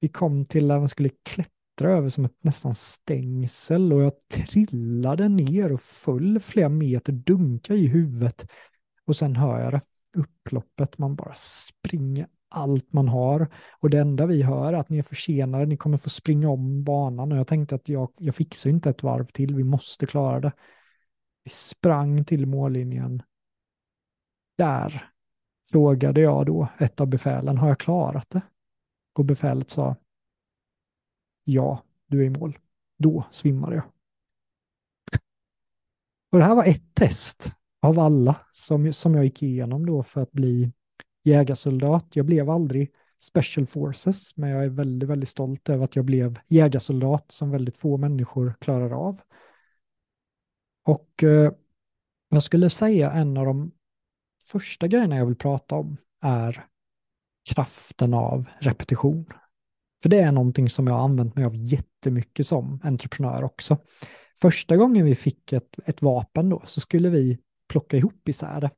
Vi 0.00 0.08
kom 0.08 0.44
till 0.44 0.68
där 0.68 0.78
man 0.78 0.88
skulle 0.88 1.08
klättra 1.08 1.52
över 1.84 2.08
som 2.08 2.24
ett 2.24 2.44
nästan 2.44 2.74
stängsel 2.74 3.92
och 3.92 4.02
jag 4.02 4.12
trillade 4.28 5.28
ner 5.28 5.72
och 5.72 5.80
föll 5.80 6.40
flera 6.40 6.68
meter, 6.68 7.12
dunka 7.12 7.74
i 7.74 7.86
huvudet. 7.86 8.46
Och 9.06 9.16
sen 9.16 9.36
hör 9.36 9.60
jag 9.60 9.72
det, 9.72 9.80
upploppet, 10.16 10.98
man 10.98 11.16
bara 11.16 11.34
springer 11.34 12.26
allt 12.48 12.92
man 12.92 13.08
har. 13.08 13.48
Och 13.80 13.90
det 13.90 13.98
enda 13.98 14.26
vi 14.26 14.42
hör 14.42 14.72
är 14.72 14.76
att 14.78 14.88
ni 14.88 14.98
är 14.98 15.02
försenade, 15.02 15.66
ni 15.66 15.76
kommer 15.76 15.98
få 15.98 16.10
springa 16.10 16.48
om 16.48 16.84
banan. 16.84 17.32
Och 17.32 17.38
jag 17.38 17.46
tänkte 17.46 17.74
att 17.74 17.88
jag, 17.88 18.12
jag 18.18 18.34
fixar 18.34 18.70
inte 18.70 18.90
ett 18.90 19.02
varv 19.02 19.24
till, 19.24 19.54
vi 19.54 19.64
måste 19.64 20.06
klara 20.06 20.40
det. 20.40 20.52
Vi 21.44 21.50
sprang 21.50 22.24
till 22.24 22.46
mållinjen. 22.46 23.22
Där 24.58 25.08
frågade 25.70 26.20
jag 26.20 26.46
då 26.46 26.68
ett 26.78 27.00
av 27.00 27.06
befälen, 27.06 27.58
har 27.58 27.68
jag 27.68 27.80
klarat 27.80 28.30
det? 28.30 28.42
Och 29.14 29.24
befälet 29.24 29.70
sa, 29.70 29.96
ja, 31.44 31.82
du 32.06 32.20
är 32.20 32.24
i 32.24 32.30
mål. 32.30 32.58
Då 32.98 33.24
svimmade 33.30 33.76
jag. 33.76 33.84
Och 36.32 36.38
det 36.38 36.44
här 36.44 36.54
var 36.54 36.64
ett 36.64 36.94
test 36.94 37.52
av 37.82 37.98
alla 37.98 38.36
som, 38.52 38.92
som 38.92 39.14
jag 39.14 39.24
gick 39.24 39.42
igenom 39.42 39.86
då 39.86 40.02
för 40.02 40.20
att 40.22 40.32
bli 40.32 40.72
jägarsoldat. 41.24 42.16
Jag 42.16 42.26
blev 42.26 42.50
aldrig 42.50 42.92
Special 43.18 43.66
Forces, 43.66 44.36
men 44.36 44.50
jag 44.50 44.64
är 44.64 44.68
väldigt, 44.68 45.08
väldigt 45.08 45.28
stolt 45.28 45.68
över 45.68 45.84
att 45.84 45.96
jag 45.96 46.04
blev 46.04 46.38
jägarsoldat 46.48 47.30
som 47.30 47.50
väldigt 47.50 47.78
få 47.78 47.96
människor 47.96 48.54
klarar 48.60 48.90
av. 48.90 49.20
Och 50.84 51.22
eh, 51.22 51.52
jag 52.28 52.42
skulle 52.42 52.70
säga 52.70 53.10
en 53.10 53.36
av 53.36 53.46
de 53.46 53.72
första 54.50 54.86
grejerna 54.86 55.16
jag 55.16 55.26
vill 55.26 55.36
prata 55.36 55.74
om 55.74 55.96
är 56.20 56.66
kraften 57.54 58.14
av 58.14 58.44
repetition. 58.58 59.26
För 60.02 60.08
det 60.08 60.20
är 60.20 60.32
någonting 60.32 60.68
som 60.68 60.86
jag 60.86 60.94
har 60.94 61.04
använt 61.04 61.36
mig 61.36 61.44
av 61.44 61.56
jättemycket 61.56 62.46
som 62.46 62.80
entreprenör 62.82 63.44
också. 63.44 63.78
Första 64.40 64.76
gången 64.76 65.04
vi 65.04 65.14
fick 65.14 65.52
ett, 65.52 65.78
ett 65.86 66.02
vapen 66.02 66.48
då 66.48 66.62
så 66.66 66.80
skulle 66.80 67.08
vi 67.08 67.38
plocka 67.68 67.96
ihop 67.96 68.28
isär 68.28 68.60
det. 68.60 68.70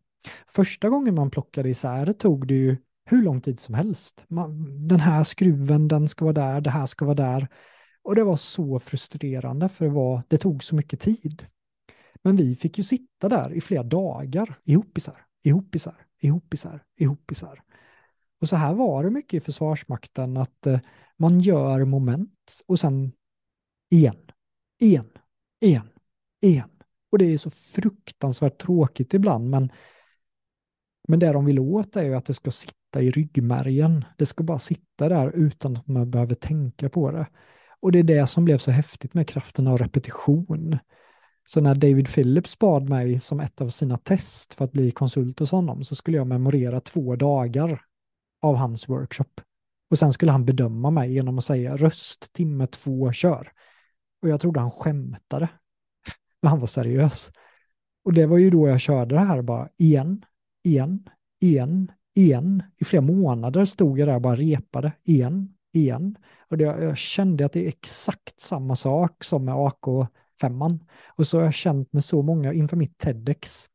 Första 0.46 0.88
gången 0.88 1.14
man 1.14 1.30
plockade 1.30 1.68
isär 1.68 2.06
det 2.06 2.12
tog 2.12 2.48
det 2.48 2.54
ju 2.54 2.76
hur 3.04 3.22
lång 3.22 3.40
tid 3.40 3.58
som 3.58 3.74
helst. 3.74 4.24
Man, 4.28 4.88
den 4.88 5.00
här 5.00 5.24
skruven, 5.24 5.88
den 5.88 6.08
ska 6.08 6.24
vara 6.24 6.32
där, 6.32 6.60
det 6.60 6.70
här 6.70 6.86
ska 6.86 7.04
vara 7.04 7.14
där. 7.14 7.48
Och 8.02 8.14
det 8.14 8.24
var 8.24 8.36
så 8.36 8.78
frustrerande 8.78 9.68
för 9.68 9.84
det, 9.84 9.90
var, 9.90 10.22
det 10.28 10.38
tog 10.38 10.64
så 10.64 10.76
mycket 10.76 11.00
tid. 11.00 11.46
Men 12.22 12.36
vi 12.36 12.56
fick 12.56 12.78
ju 12.78 12.84
sitta 12.84 13.28
där 13.28 13.52
i 13.52 13.60
flera 13.60 13.82
dagar 13.82 14.58
ihop 14.64 14.98
isär, 14.98 15.18
ihop 15.42 15.74
isär, 15.74 16.06
ihop 16.20 16.54
isär, 16.54 16.82
ihop 16.98 17.30
isär. 17.30 17.62
Och 18.40 18.48
så 18.48 18.56
här 18.56 18.74
var 18.74 19.04
det 19.04 19.10
mycket 19.10 19.34
i 19.34 19.40
Försvarsmakten 19.40 20.36
att 20.36 20.66
eh, 20.66 20.80
man 21.16 21.40
gör 21.40 21.84
moment 21.84 22.62
och 22.66 22.80
sen 22.80 23.12
igen, 23.90 24.16
igen, 24.80 25.10
igen, 25.60 25.88
igen. 26.40 26.70
Och 27.12 27.18
det 27.18 27.24
är 27.24 27.38
så 27.38 27.50
fruktansvärt 27.50 28.62
tråkigt 28.62 29.14
ibland, 29.14 29.50
men, 29.50 29.72
men 31.08 31.18
det 31.18 31.32
de 31.32 31.44
vill 31.44 31.58
åt 31.58 31.96
är 31.96 32.02
ju 32.02 32.14
att 32.14 32.26
det 32.26 32.34
ska 32.34 32.50
sitta 32.50 33.02
i 33.02 33.10
ryggmärgen. 33.10 34.04
Det 34.18 34.26
ska 34.26 34.44
bara 34.44 34.58
sitta 34.58 35.08
där 35.08 35.30
utan 35.30 35.76
att 35.76 35.86
man 35.86 36.10
behöver 36.10 36.34
tänka 36.34 36.88
på 36.88 37.10
det. 37.10 37.26
Och 37.80 37.92
det 37.92 37.98
är 37.98 38.02
det 38.02 38.26
som 38.26 38.44
blev 38.44 38.58
så 38.58 38.70
häftigt 38.70 39.14
med 39.14 39.28
kraften 39.28 39.66
av 39.66 39.78
repetition. 39.78 40.78
Så 41.46 41.60
när 41.60 41.74
David 41.74 42.08
Phillips 42.08 42.58
bad 42.58 42.88
mig 42.88 43.20
som 43.20 43.40
ett 43.40 43.60
av 43.60 43.68
sina 43.68 43.98
test 43.98 44.54
för 44.54 44.64
att 44.64 44.72
bli 44.72 44.90
konsult 44.90 45.38
hos 45.38 45.50
honom 45.50 45.84
så 45.84 45.94
skulle 45.94 46.16
jag 46.16 46.26
memorera 46.26 46.80
två 46.80 47.16
dagar 47.16 47.82
av 48.42 48.56
hans 48.56 48.88
workshop. 48.88 49.40
Och 49.94 49.98
sen 49.98 50.12
skulle 50.12 50.32
han 50.32 50.44
bedöma 50.44 50.90
mig 50.90 51.12
genom 51.12 51.38
att 51.38 51.44
säga 51.44 51.76
röst, 51.76 52.32
timme 52.32 52.66
två, 52.66 53.12
kör. 53.12 53.52
Och 54.22 54.28
jag 54.28 54.40
trodde 54.40 54.60
han 54.60 54.70
skämtade. 54.70 55.48
Men 56.42 56.50
han 56.50 56.60
var 56.60 56.66
seriös. 56.66 57.32
Och 58.04 58.12
det 58.12 58.26
var 58.26 58.38
ju 58.38 58.50
då 58.50 58.68
jag 58.68 58.80
körde 58.80 59.14
det 59.14 59.20
här 59.20 59.42
bara 59.42 59.68
igen, 59.76 60.24
igen, 60.64 61.08
igen, 61.40 61.92
igen. 62.14 62.62
I 62.76 62.84
flera 62.84 63.02
månader 63.02 63.64
stod 63.64 63.98
jag 63.98 64.08
där 64.08 64.14
och 64.14 64.20
bara 64.20 64.36
repade 64.36 64.92
igen, 65.04 65.54
igen. 65.72 66.16
Och 66.50 66.58
det, 66.58 66.64
jag 66.64 66.96
kände 66.96 67.46
att 67.46 67.52
det 67.52 67.64
är 67.64 67.68
exakt 67.68 68.40
samma 68.40 68.76
sak 68.76 69.24
som 69.24 69.44
med 69.44 69.54
AK5. 69.54 70.80
Och 71.06 71.26
så 71.26 71.38
har 71.38 71.44
jag 71.44 71.54
känt 71.54 71.92
med 71.92 72.04
så 72.04 72.22
många 72.22 72.52
inför 72.52 72.76
mitt 72.76 72.98
TEDx. 72.98 73.68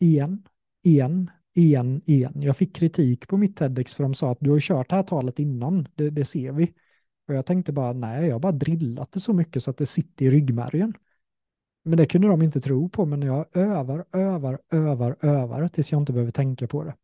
Igen, 0.00 0.42
igen, 0.84 1.30
igen, 1.58 2.02
igen. 2.04 2.32
Jag 2.42 2.56
fick 2.56 2.76
kritik 2.76 3.28
på 3.28 3.36
mitt 3.36 3.56
TEDx 3.56 3.94
för 3.94 4.02
de 4.02 4.14
sa 4.14 4.32
att 4.32 4.38
du 4.40 4.50
har 4.50 4.60
kört 4.60 4.90
det 4.90 4.96
här 4.96 5.02
talet 5.02 5.38
innan, 5.38 5.88
det, 5.94 6.10
det 6.10 6.24
ser 6.24 6.52
vi. 6.52 6.74
Och 7.28 7.34
jag 7.34 7.46
tänkte 7.46 7.72
bara, 7.72 7.92
nej, 7.92 8.26
jag 8.26 8.34
har 8.34 8.40
bara 8.40 8.52
drillat 8.52 9.12
det 9.12 9.20
så 9.20 9.32
mycket 9.32 9.62
så 9.62 9.70
att 9.70 9.76
det 9.76 9.86
sitter 9.86 10.24
i 10.24 10.30
ryggmärgen. 10.30 10.94
Men 11.84 11.96
det 11.96 12.06
kunde 12.06 12.28
de 12.28 12.42
inte 12.42 12.60
tro 12.60 12.88
på, 12.88 13.06
men 13.06 13.22
jag 13.22 13.56
övar, 13.56 14.04
övar, 14.12 14.58
övar, 14.72 15.16
övar 15.20 15.68
tills 15.68 15.92
jag 15.92 16.00
inte 16.02 16.12
behöver 16.12 16.32
tänka 16.32 16.66
på 16.66 16.84
det. 16.84 16.94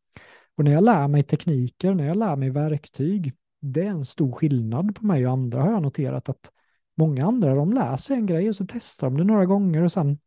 Och 0.56 0.64
när 0.64 0.72
jag 0.72 0.84
lär 0.84 1.08
mig 1.08 1.22
tekniker, 1.22 1.94
när 1.94 2.06
jag 2.06 2.16
lär 2.16 2.36
mig 2.36 2.50
verktyg, 2.50 3.32
det 3.60 3.82
är 3.82 3.90
en 3.90 4.04
stor 4.04 4.32
skillnad 4.32 4.96
på 4.96 5.06
mig 5.06 5.26
och 5.26 5.32
andra 5.32 5.62
har 5.62 5.70
jag 5.70 5.82
noterat 5.82 6.28
att 6.28 6.52
många 6.96 7.26
andra, 7.26 7.54
de 7.54 7.72
lär 7.72 7.96
sig 7.96 8.16
en 8.16 8.26
grej 8.26 8.48
och 8.48 8.56
så 8.56 8.66
testar 8.68 9.06
de 9.06 9.16
det 9.16 9.24
några 9.24 9.46
gånger 9.46 9.82
och 9.82 9.92
sen 9.92 10.18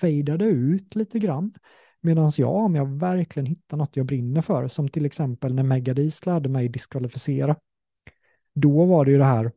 fejdar 0.00 0.38
det 0.38 0.44
ut 0.44 0.94
lite 0.94 1.18
grann. 1.18 1.52
Medan 2.00 2.30
jag, 2.36 2.54
om 2.54 2.74
jag 2.74 2.86
verkligen 2.86 3.46
hittar 3.46 3.76
något 3.76 3.96
jag 3.96 4.06
brinner 4.06 4.40
för, 4.40 4.68
som 4.68 4.88
till 4.88 5.06
exempel 5.06 5.54
när 5.54 5.62
Megadis 5.62 6.26
lärde 6.26 6.48
mig 6.48 6.68
diskvalificera, 6.68 7.56
då 8.54 8.84
var 8.84 9.04
det 9.04 9.10
ju 9.10 9.18
det 9.18 9.24
här, 9.24 9.52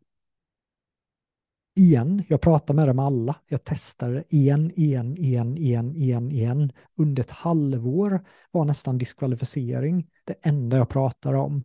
igen, 1.75 2.23
jag 2.27 2.41
pratar 2.41 2.73
med 2.73 2.87
dem 2.87 2.99
alla, 2.99 3.35
jag 3.47 3.63
testade 3.63 4.23
igen, 4.29 4.71
igen, 4.75 5.17
igen, 5.17 5.57
igen, 5.57 5.95
igen, 5.95 6.31
igen. 6.31 6.71
Under 6.97 7.23
ett 7.23 7.31
halvår 7.31 8.25
var 8.51 8.65
nästan 8.65 8.97
diskvalificering 8.97 10.09
det 10.23 10.35
enda 10.41 10.77
jag 10.77 10.89
pratade 10.89 11.37
om. 11.37 11.63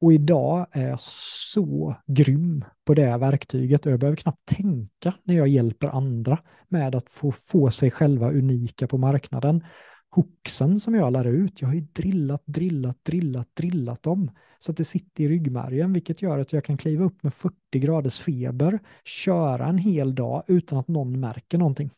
Och 0.00 0.12
idag 0.12 0.66
är 0.72 0.88
jag 0.88 1.00
så 1.00 1.96
grym 2.06 2.64
på 2.84 2.94
det 2.94 3.16
verktyget 3.16 3.86
och 3.86 3.92
jag 3.92 4.00
behöver 4.00 4.16
knappt 4.16 4.46
tänka 4.46 5.14
när 5.22 5.36
jag 5.36 5.48
hjälper 5.48 5.88
andra 5.88 6.38
med 6.68 6.94
att 6.94 7.12
få, 7.12 7.32
få 7.32 7.70
sig 7.70 7.90
själva 7.90 8.30
unika 8.30 8.86
på 8.86 8.98
marknaden. 8.98 9.64
Hooksen 10.10 10.80
som 10.80 10.94
jag 10.94 11.12
lär 11.12 11.24
ut, 11.24 11.60
jag 11.60 11.68
har 11.68 11.74
ju 11.74 11.80
drillat, 11.80 12.42
drillat, 12.46 13.04
drillat, 13.04 13.48
drillat 13.54 14.02
dem 14.02 14.30
så 14.58 14.70
att 14.70 14.76
det 14.76 14.84
sitter 14.84 15.24
i 15.24 15.28
ryggmärgen, 15.28 15.92
vilket 15.92 16.22
gör 16.22 16.38
att 16.38 16.52
jag 16.52 16.64
kan 16.64 16.76
kliva 16.76 17.04
upp 17.04 17.22
med 17.22 17.34
40 17.34 17.54
graders 17.72 18.18
feber, 18.18 18.78
köra 19.04 19.66
en 19.66 19.78
hel 19.78 20.14
dag 20.14 20.42
utan 20.46 20.78
att 20.78 20.88
någon 20.88 21.20
märker 21.20 21.58
någonting. 21.58 21.90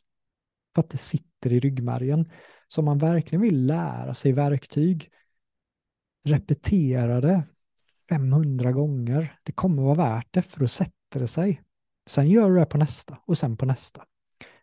För 0.75 0.81
att 0.81 0.91
det 0.91 0.97
sitter 0.97 1.53
i 1.53 1.61
ryggmärgen. 1.61 2.31
Så 2.69 2.81
om 2.81 2.85
man 2.85 2.99
verkligen 2.99 3.43
vill 3.43 3.67
lära 3.67 4.15
sig 4.15 4.33
verktyg, 4.33 5.11
repetera 6.25 7.21
det, 7.21 7.43
500 8.09 8.73
gånger. 8.73 9.39
Det 9.43 9.53
kommer 9.53 9.83
vara 9.83 9.95
värt 9.95 10.29
det 10.31 10.43
för 10.43 10.65
att 10.65 10.71
sätta 10.71 11.19
det 11.19 11.29
sig. 11.29 11.63
Sen 12.07 12.29
gör 12.29 12.51
du 12.51 12.59
det 12.59 12.67
på 12.67 12.79
nästa 12.79 13.19
och 13.25 13.39
sen 13.39 13.57
på 13.57 13.67
nästa. 13.67 14.05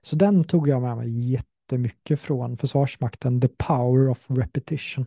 Så 0.01 0.15
den 0.15 0.43
tog 0.43 0.67
jag 0.67 0.81
med 0.81 0.97
mig 0.97 1.31
jättemycket 1.31 2.19
från 2.19 2.57
Försvarsmakten, 2.57 3.41
the 3.41 3.47
power 3.47 4.09
of 4.09 4.31
repetition. 4.31 5.05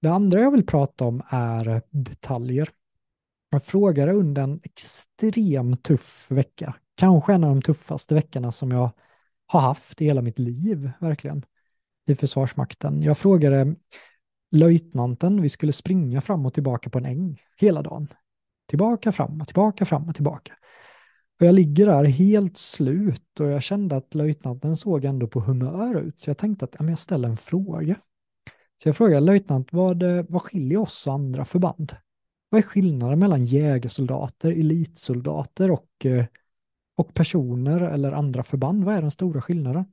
Det 0.00 0.08
andra 0.08 0.40
jag 0.40 0.50
vill 0.50 0.66
prata 0.66 1.04
om 1.04 1.22
är 1.28 1.82
detaljer. 1.90 2.68
Jag 3.50 3.64
frågade 3.64 4.12
under 4.12 4.42
en 4.42 4.60
extremt 4.62 5.82
tuff 5.82 6.30
vecka, 6.30 6.74
kanske 6.94 7.34
en 7.34 7.44
av 7.44 7.50
de 7.50 7.62
tuffaste 7.62 8.14
veckorna 8.14 8.52
som 8.52 8.70
jag 8.70 8.90
har 9.46 9.60
haft 9.60 10.02
i 10.02 10.04
hela 10.04 10.22
mitt 10.22 10.38
liv, 10.38 10.90
verkligen, 11.00 11.44
i 12.06 12.14
Försvarsmakten. 12.14 13.02
Jag 13.02 13.18
frågade 13.18 13.74
löjtnanten, 14.52 15.42
vi 15.42 15.48
skulle 15.48 15.72
springa 15.72 16.20
fram 16.20 16.46
och 16.46 16.54
tillbaka 16.54 16.90
på 16.90 16.98
en 16.98 17.04
äng 17.04 17.42
hela 17.56 17.82
dagen. 17.82 18.08
Tillbaka, 18.68 19.12
fram 19.12 19.40
och 19.40 19.46
tillbaka, 19.46 19.84
fram 19.84 20.08
och 20.08 20.14
tillbaka. 20.14 20.52
Och 21.40 21.46
jag 21.46 21.54
ligger 21.54 21.86
där 21.86 22.04
helt 22.04 22.56
slut 22.56 23.40
och 23.40 23.46
jag 23.46 23.62
kände 23.62 23.96
att 23.96 24.14
löjtnanten 24.14 24.76
såg 24.76 25.04
ändå 25.04 25.26
på 25.26 25.40
humör 25.40 26.00
ut, 26.00 26.20
så 26.20 26.30
jag 26.30 26.38
tänkte 26.38 26.64
att 26.64 26.76
ja, 26.78 26.88
jag 26.88 26.98
ställer 26.98 27.28
en 27.28 27.36
fråga. 27.36 27.96
Så 28.82 28.88
jag 28.88 28.96
frågade 28.96 29.20
löjtnant, 29.20 29.68
vad, 29.72 30.02
vad 30.28 30.42
skiljer 30.42 30.78
oss 30.78 31.06
och 31.06 31.12
andra 31.12 31.44
förband? 31.44 31.96
Vad 32.48 32.58
är 32.58 32.62
skillnaden 32.62 33.18
mellan 33.18 33.44
jägarsoldater, 33.44 34.52
elitsoldater 34.52 35.70
och, 35.70 36.06
eh, 36.06 36.24
och 36.96 37.14
personer 37.14 37.80
eller 37.80 38.12
andra 38.12 38.42
förband? 38.42 38.84
Vad 38.84 38.94
är 38.94 39.02
den 39.02 39.10
stora 39.10 39.40
skillnaden? 39.40 39.84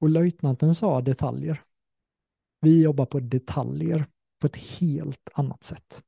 Och 0.00 0.08
löjtnanten 0.08 0.74
sa 0.74 1.00
detaljer. 1.00 1.62
Vi 2.60 2.82
jobbar 2.82 3.06
på 3.06 3.20
detaljer 3.20 4.06
på 4.40 4.46
ett 4.46 4.56
helt 4.56 5.30
annat 5.34 5.64
sätt. 5.64 6.02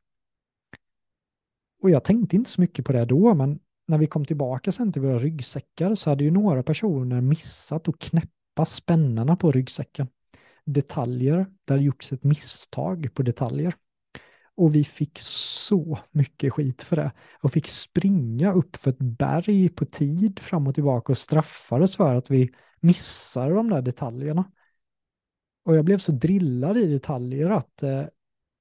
Och 1.83 1.91
jag 1.91 2.05
tänkte 2.05 2.37
inte 2.37 2.51
så 2.51 2.61
mycket 2.61 2.85
på 2.85 2.93
det 2.93 3.05
då, 3.05 3.35
men 3.35 3.61
när 3.87 3.99
vi 3.99 4.07
kom 4.07 4.25
tillbaka 4.25 4.73
sen 4.73 4.93
till 4.93 5.03
våra 5.03 5.19
ryggsäckar 5.19 5.95
så 5.95 6.11
hade 6.11 6.25
ju 6.25 6.31
några 6.31 6.63
personer 6.63 7.21
missat 7.21 7.89
att 7.89 7.99
knäppa 7.99 8.65
spännena 8.65 9.37
på 9.37 9.53
ryggsäcken. 9.53 10.09
Detaljer, 10.65 11.47
där 11.65 11.77
det 11.77 11.83
gjorts 11.83 12.13
ett 12.13 12.25
misstag 12.25 13.09
på 13.15 13.23
detaljer. 13.23 13.75
Och 14.55 14.75
vi 14.75 14.85
fick 14.85 15.19
så 15.19 15.99
mycket 16.11 16.53
skit 16.53 16.83
för 16.83 16.97
det. 16.97 17.13
Och 17.43 17.53
fick 17.53 17.69
springa 17.69 18.53
upp 18.53 18.77
för 18.77 18.91
ett 18.91 18.99
berg 18.99 19.69
på 19.69 19.85
tid 19.85 20.39
fram 20.39 20.67
och 20.67 20.75
tillbaka 20.75 21.13
och 21.13 21.19
straffades 21.19 21.97
för 21.97 22.15
att 22.15 22.31
vi 22.31 22.51
missade 22.81 23.55
de 23.55 23.71
där 23.71 23.83
detaljerna. 23.83 24.45
Och 25.65 25.77
jag 25.77 25.85
blev 25.85 25.99
så 25.99 26.13
drillad 26.13 26.79
i 26.79 26.87
detaljer 26.87 27.51
att 27.51 27.83
eh, 27.83 28.05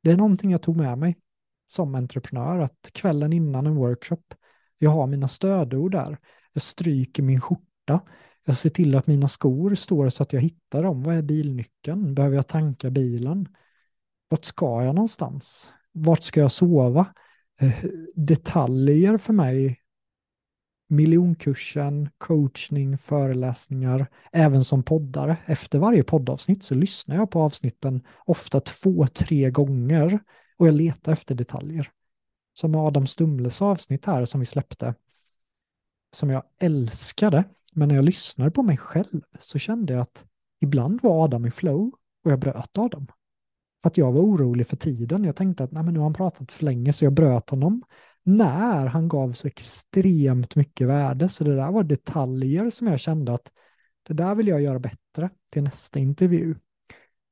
det 0.03 0.11
är 0.11 0.17
någonting 0.17 0.51
jag 0.51 0.61
tog 0.61 0.77
med 0.77 0.97
mig 0.97 1.17
som 1.65 1.95
entreprenör. 1.95 2.59
Att 2.59 2.89
kvällen 2.93 3.33
innan 3.33 3.65
en 3.65 3.75
workshop, 3.75 4.23
jag 4.77 4.91
har 4.91 5.07
mina 5.07 5.27
stödord 5.27 5.91
där. 5.91 6.17
Jag 6.53 6.63
stryker 6.63 7.23
min 7.23 7.41
skjorta. 7.41 7.99
Jag 8.45 8.57
ser 8.57 8.69
till 8.69 8.95
att 8.95 9.07
mina 9.07 9.27
skor 9.27 9.75
står 9.75 10.09
så 10.09 10.23
att 10.23 10.33
jag 10.33 10.41
hittar 10.41 10.83
dem. 10.83 11.03
Vad 11.03 11.15
är 11.15 11.21
bilnyckeln? 11.21 12.15
Behöver 12.15 12.35
jag 12.35 12.47
tanka 12.47 12.89
bilen? 12.89 13.47
Vart 14.29 14.45
ska 14.45 14.83
jag 14.83 14.95
någonstans? 14.95 15.73
Vart 15.91 16.23
ska 16.23 16.39
jag 16.39 16.51
sova? 16.51 17.05
Eh, 17.59 17.83
detaljer 18.15 19.17
för 19.17 19.33
mig. 19.33 19.80
Miljonkursen, 20.91 22.09
coachning, 22.17 22.97
föreläsningar, 22.97 24.07
även 24.31 24.63
som 24.63 24.83
poddare. 24.83 25.37
Efter 25.45 25.79
varje 25.79 26.03
poddavsnitt 26.03 26.63
så 26.63 26.75
lyssnar 26.75 27.15
jag 27.15 27.31
på 27.31 27.41
avsnitten 27.41 28.01
ofta 28.25 28.59
två, 28.59 29.07
tre 29.07 29.51
gånger 29.51 30.19
och 30.57 30.67
jag 30.67 30.73
letar 30.73 31.11
efter 31.11 31.35
detaljer. 31.35 31.91
Som 32.53 32.75
Adam 32.75 33.07
Stumles 33.07 33.61
avsnitt 33.61 34.05
här 34.05 34.25
som 34.25 34.39
vi 34.39 34.45
släppte, 34.45 34.95
som 36.13 36.29
jag 36.29 36.43
älskade, 36.59 37.43
men 37.73 37.87
när 37.87 37.95
jag 37.95 38.05
lyssnade 38.05 38.51
på 38.51 38.63
mig 38.63 38.77
själv 38.77 39.21
så 39.39 39.59
kände 39.59 39.93
jag 39.93 40.01
att 40.01 40.25
ibland 40.61 41.01
var 41.01 41.23
Adam 41.23 41.45
i 41.45 41.51
flow 41.51 41.91
och 42.23 42.31
jag 42.31 42.39
bröt 42.39 42.77
Adam. 42.77 43.07
För 43.81 43.89
att 43.89 43.97
jag 43.97 44.11
var 44.11 44.21
orolig 44.21 44.67
för 44.67 44.75
tiden. 44.75 45.23
Jag 45.23 45.35
tänkte 45.35 45.63
att 45.63 45.71
Nej, 45.71 45.83
men 45.83 45.93
nu 45.93 45.99
har 45.99 46.05
han 46.05 46.13
pratat 46.13 46.51
för 46.51 46.65
länge 46.65 46.93
så 46.93 47.05
jag 47.05 47.13
bröt 47.13 47.49
honom 47.49 47.83
när 48.23 48.85
han 48.85 49.07
gav 49.07 49.33
så 49.33 49.47
extremt 49.47 50.55
mycket 50.55 50.87
värde. 50.87 51.29
Så 51.29 51.43
det 51.43 51.55
där 51.55 51.71
var 51.71 51.83
detaljer 51.83 52.69
som 52.69 52.87
jag 52.87 52.99
kände 52.99 53.33
att 53.33 53.51
det 54.07 54.13
där 54.13 54.35
vill 54.35 54.47
jag 54.47 54.61
göra 54.61 54.79
bättre 54.79 55.29
till 55.49 55.63
nästa 55.63 55.99
intervju. 55.99 56.55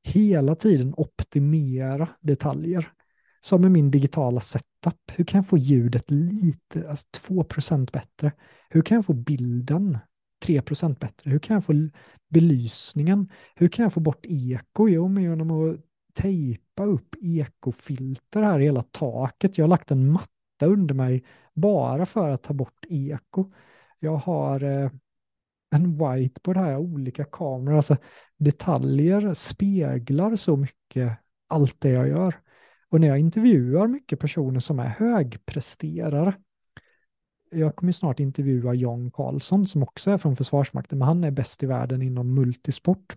Hela 0.03 0.55
tiden 0.55 0.93
optimera 0.97 2.09
detaljer. 2.21 2.91
Som 3.41 3.61
med 3.61 3.71
min 3.71 3.91
digitala 3.91 4.39
setup. 4.39 5.11
Hur 5.11 5.23
kan 5.23 5.37
jag 5.37 5.47
få 5.47 5.57
ljudet 5.57 6.11
lite, 6.11 6.89
alltså 6.89 7.07
2% 7.29 7.91
bättre? 7.91 8.31
Hur 8.69 8.81
kan 8.81 8.95
jag 8.95 9.05
få 9.05 9.13
bilden 9.13 9.97
3% 10.45 10.99
bättre? 10.99 11.31
Hur 11.31 11.39
kan 11.39 11.53
jag 11.53 11.65
få 11.65 11.73
belysningen? 12.29 13.31
Hur 13.55 13.67
kan 13.67 13.83
jag 13.83 13.93
få 13.93 13.99
bort 13.99 14.25
eko? 14.25 14.89
Jo, 14.89 15.07
men 15.07 15.23
genom 15.23 15.51
att 15.51 15.79
tejpa 16.13 16.85
upp 16.85 17.15
ekofilter 17.21 18.41
här 18.41 18.59
i 18.59 18.63
hela 18.63 18.81
taket. 18.81 19.57
Jag 19.57 19.65
har 19.65 19.69
lagt 19.69 19.91
en 19.91 20.11
matta 20.11 20.38
under 20.65 20.95
mig 20.95 21.23
bara 21.53 22.05
för 22.05 22.29
att 22.29 22.43
ta 22.43 22.53
bort 22.53 22.85
eko. 22.89 23.51
Jag 23.99 24.15
har 24.15 24.63
eh, 24.63 24.91
en 25.71 25.97
whiteboard 25.97 26.57
här, 26.57 26.77
olika 26.77 27.23
kameror, 27.23 27.75
alltså 27.75 27.97
detaljer 28.37 29.33
speglar 29.33 30.35
så 30.35 30.55
mycket 30.55 31.17
allt 31.47 31.81
det 31.81 31.89
jag 31.89 32.07
gör. 32.07 32.35
Och 32.89 33.01
när 33.01 33.07
jag 33.07 33.19
intervjuar 33.19 33.87
mycket 33.87 34.19
personer 34.19 34.59
som 34.59 34.79
är 34.79 34.87
högpresterare, 34.87 36.33
jag 37.51 37.75
kommer 37.75 37.91
snart 37.91 38.19
intervjua 38.19 38.73
John 38.73 39.11
Karlsson 39.11 39.67
som 39.67 39.83
också 39.83 40.11
är 40.11 40.17
från 40.17 40.35
Försvarsmakten, 40.35 40.97
men 40.97 41.07
han 41.07 41.23
är 41.23 41.31
bäst 41.31 41.63
i 41.63 41.65
världen 41.65 42.01
inom 42.01 42.33
multisport. 42.33 43.15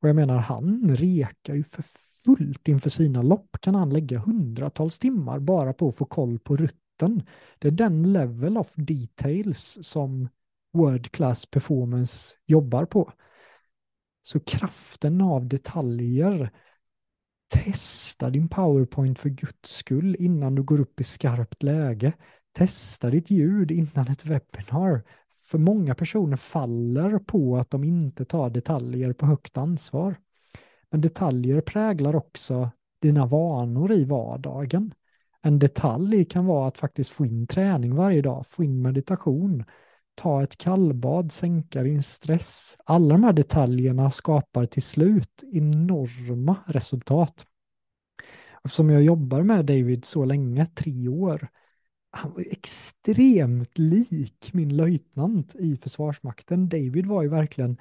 Och 0.00 0.08
jag 0.08 0.16
menar, 0.16 0.38
han 0.38 0.96
rekar 0.96 1.54
ju 1.54 1.62
för 1.62 1.84
fullt 2.24 2.68
inför 2.68 2.90
sina 2.90 3.22
lopp. 3.22 3.56
Kan 3.60 3.74
han 3.74 3.90
lägga 3.90 4.18
hundratals 4.18 4.98
timmar 4.98 5.38
bara 5.38 5.72
på 5.72 5.88
att 5.88 5.96
få 5.96 6.04
koll 6.04 6.38
på 6.38 6.56
rutten? 6.56 7.22
Det 7.58 7.68
är 7.68 7.72
den 7.72 8.12
level 8.12 8.58
of 8.58 8.72
details 8.74 9.78
som 9.82 10.28
World 10.72 11.12
Class 11.12 11.46
Performance 11.46 12.36
jobbar 12.46 12.84
på. 12.84 13.12
Så 14.22 14.40
kraften 14.40 15.20
av 15.20 15.48
detaljer 15.48 16.50
Testa 17.48 18.30
din 18.30 18.48
PowerPoint 18.48 19.18
för 19.18 19.28
guds 19.28 19.76
skull 19.76 20.16
innan 20.18 20.54
du 20.54 20.62
går 20.62 20.80
upp 20.80 21.00
i 21.00 21.04
skarpt 21.04 21.62
läge. 21.62 22.12
Testa 22.52 23.10
ditt 23.10 23.30
ljud 23.30 23.70
innan 23.70 24.08
ett 24.08 24.24
webbinar. 24.24 25.04
För 25.50 25.58
många 25.58 25.94
personer 25.94 26.36
faller 26.36 27.18
på 27.18 27.56
att 27.56 27.70
de 27.70 27.84
inte 27.84 28.24
tar 28.24 28.50
detaljer 28.50 29.12
på 29.12 29.26
högt 29.26 29.56
ansvar. 29.56 30.16
Men 30.90 31.00
detaljer 31.00 31.60
präglar 31.60 32.16
också 32.16 32.70
dina 33.02 33.26
vanor 33.26 33.92
i 33.92 34.04
vardagen. 34.04 34.94
En 35.42 35.58
detalj 35.58 36.24
kan 36.24 36.46
vara 36.46 36.66
att 36.66 36.78
faktiskt 36.78 37.10
få 37.10 37.26
in 37.26 37.46
träning 37.46 37.94
varje 37.94 38.22
dag, 38.22 38.46
få 38.46 38.64
in 38.64 38.82
meditation, 38.82 39.64
ta 40.14 40.42
ett 40.42 40.56
kallbad, 40.58 41.32
sänka 41.32 41.82
din 41.82 42.02
stress. 42.02 42.76
Alla 42.84 43.14
de 43.14 43.24
här 43.24 43.32
detaljerna 43.32 44.10
skapar 44.10 44.66
till 44.66 44.82
slut 44.82 45.44
enorma 45.52 46.56
resultat. 46.66 47.46
Eftersom 48.64 48.90
jag 48.90 49.02
jobbar 49.02 49.42
med 49.42 49.66
David 49.66 50.04
så 50.04 50.24
länge, 50.24 50.66
tre 50.66 51.08
år, 51.08 51.48
han 52.10 52.32
var 52.32 52.52
extremt 52.52 53.78
lik 53.78 54.50
min 54.52 54.76
löjtnant 54.76 55.54
i 55.54 55.76
Försvarsmakten. 55.76 56.68
David 56.68 57.06
var 57.06 57.22
ju 57.22 57.28
verkligen 57.28 57.78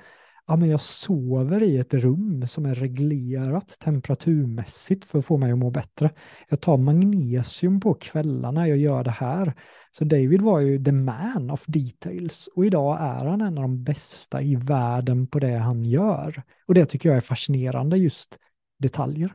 ja, 0.47 0.55
men 0.55 0.69
jag 0.69 0.81
sover 0.81 1.63
i 1.63 1.77
ett 1.77 1.93
rum 1.93 2.47
som 2.47 2.65
är 2.65 2.75
reglerat 2.75 3.67
temperaturmässigt 3.79 5.05
för 5.05 5.19
att 5.19 5.25
få 5.25 5.37
mig 5.37 5.51
att 5.51 5.57
må 5.57 5.71
bättre. 5.71 6.11
Jag 6.49 6.61
tar 6.61 6.77
magnesium 6.77 7.79
på 7.79 7.93
kvällarna, 7.93 8.67
jag 8.67 8.77
gör 8.77 9.03
det 9.03 9.11
här. 9.11 9.53
Så 9.91 10.05
David 10.05 10.41
var 10.41 10.59
ju 10.59 10.83
the 10.83 10.91
man 10.91 11.51
of 11.51 11.65
details 11.67 12.49
och 12.55 12.65
idag 12.65 12.97
är 13.01 13.25
han 13.25 13.41
en 13.41 13.57
av 13.57 13.61
de 13.61 13.83
bästa 13.83 14.41
i 14.41 14.55
världen 14.55 15.27
på 15.27 15.39
det 15.39 15.57
han 15.57 15.85
gör. 15.85 16.43
Och 16.67 16.73
det 16.73 16.85
tycker 16.85 17.09
jag 17.09 17.17
är 17.17 17.21
fascinerande, 17.21 17.97
just 17.97 18.39
detaljer. 18.79 19.33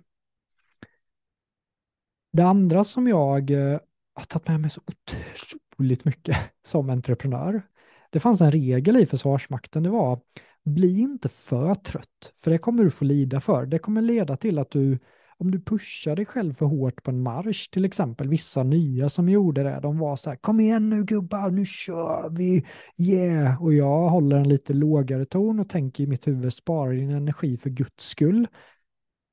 Det 2.32 2.42
andra 2.42 2.84
som 2.84 3.08
jag 3.08 3.50
eh, 3.50 3.78
har 4.14 4.24
tagit 4.24 4.48
med 4.48 4.60
mig 4.60 4.70
så 4.70 4.80
otroligt 4.86 6.04
mycket 6.04 6.36
som 6.66 6.90
entreprenör, 6.90 7.62
det 8.10 8.20
fanns 8.20 8.40
en 8.40 8.52
regel 8.52 8.96
i 8.96 9.06
Försvarsmakten, 9.06 9.82
det 9.82 9.90
var 9.90 10.20
bli 10.64 11.00
inte 11.00 11.28
för 11.28 11.74
trött, 11.74 12.32
för 12.36 12.50
det 12.50 12.58
kommer 12.58 12.84
du 12.84 12.90
få 12.90 13.04
lida 13.04 13.40
för. 13.40 13.66
Det 13.66 13.78
kommer 13.78 14.02
leda 14.02 14.36
till 14.36 14.58
att 14.58 14.70
du, 14.70 14.98
om 15.38 15.50
du 15.50 15.60
pushar 15.60 16.16
dig 16.16 16.26
själv 16.26 16.52
för 16.52 16.66
hårt 16.66 17.02
på 17.02 17.10
en 17.10 17.22
marsch, 17.22 17.70
till 17.70 17.84
exempel 17.84 18.28
vissa 18.28 18.62
nya 18.62 19.08
som 19.08 19.28
gjorde 19.28 19.62
det, 19.62 19.80
de 19.82 19.98
var 19.98 20.16
så 20.16 20.30
här, 20.30 20.36
kom 20.36 20.60
igen 20.60 20.90
nu 20.90 21.04
gubbar, 21.04 21.50
nu 21.50 21.64
kör 21.64 22.36
vi, 22.36 22.66
yeah, 22.98 23.62
och 23.62 23.74
jag 23.74 24.08
håller 24.08 24.36
en 24.36 24.48
lite 24.48 24.72
lågare 24.72 25.24
ton 25.24 25.60
och 25.60 25.68
tänker 25.68 26.04
i 26.04 26.06
mitt 26.06 26.26
huvud, 26.26 26.52
spara 26.52 26.92
din 26.92 27.10
energi 27.10 27.56
för 27.56 27.70
guds 27.70 28.04
skull. 28.04 28.46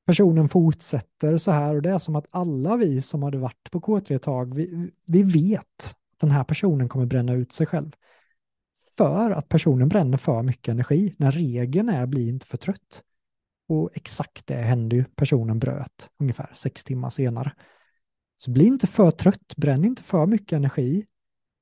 Personen 0.09 0.49
fortsätter 0.49 1.37
så 1.37 1.51
här 1.51 1.75
och 1.75 1.81
det 1.81 1.89
är 1.89 1.97
som 1.97 2.15
att 2.15 2.27
alla 2.31 2.77
vi 2.77 3.01
som 3.01 3.23
hade 3.23 3.37
varit 3.37 3.71
på 3.71 3.79
K3 3.79 4.15
ett 4.15 4.21
tag, 4.21 4.55
vi, 4.55 4.91
vi 5.05 5.23
vet 5.23 5.95
att 6.13 6.19
den 6.19 6.31
här 6.31 6.43
personen 6.43 6.89
kommer 6.89 7.05
bränna 7.05 7.33
ut 7.33 7.53
sig 7.53 7.67
själv 7.67 7.91
för 8.97 9.31
att 9.31 9.49
personen 9.49 9.89
bränner 9.89 10.17
för 10.17 10.43
mycket 10.43 10.71
energi. 10.71 11.15
När 11.17 11.31
regeln 11.31 11.89
är 11.89 12.05
bli 12.05 12.29
inte 12.29 12.45
för 12.45 12.57
trött. 12.57 13.03
Och 13.67 13.89
exakt 13.93 14.47
det 14.47 14.55
hände 14.55 14.95
ju. 14.95 15.03
Personen 15.03 15.59
bröt 15.59 16.09
ungefär 16.19 16.51
sex 16.53 16.83
timmar 16.83 17.09
senare. 17.09 17.53
Så 18.37 18.51
bli 18.51 18.65
inte 18.65 18.87
för 18.87 19.11
trött, 19.11 19.55
bränn 19.57 19.85
inte 19.85 20.03
för 20.03 20.25
mycket 20.25 20.53
energi. 20.53 21.05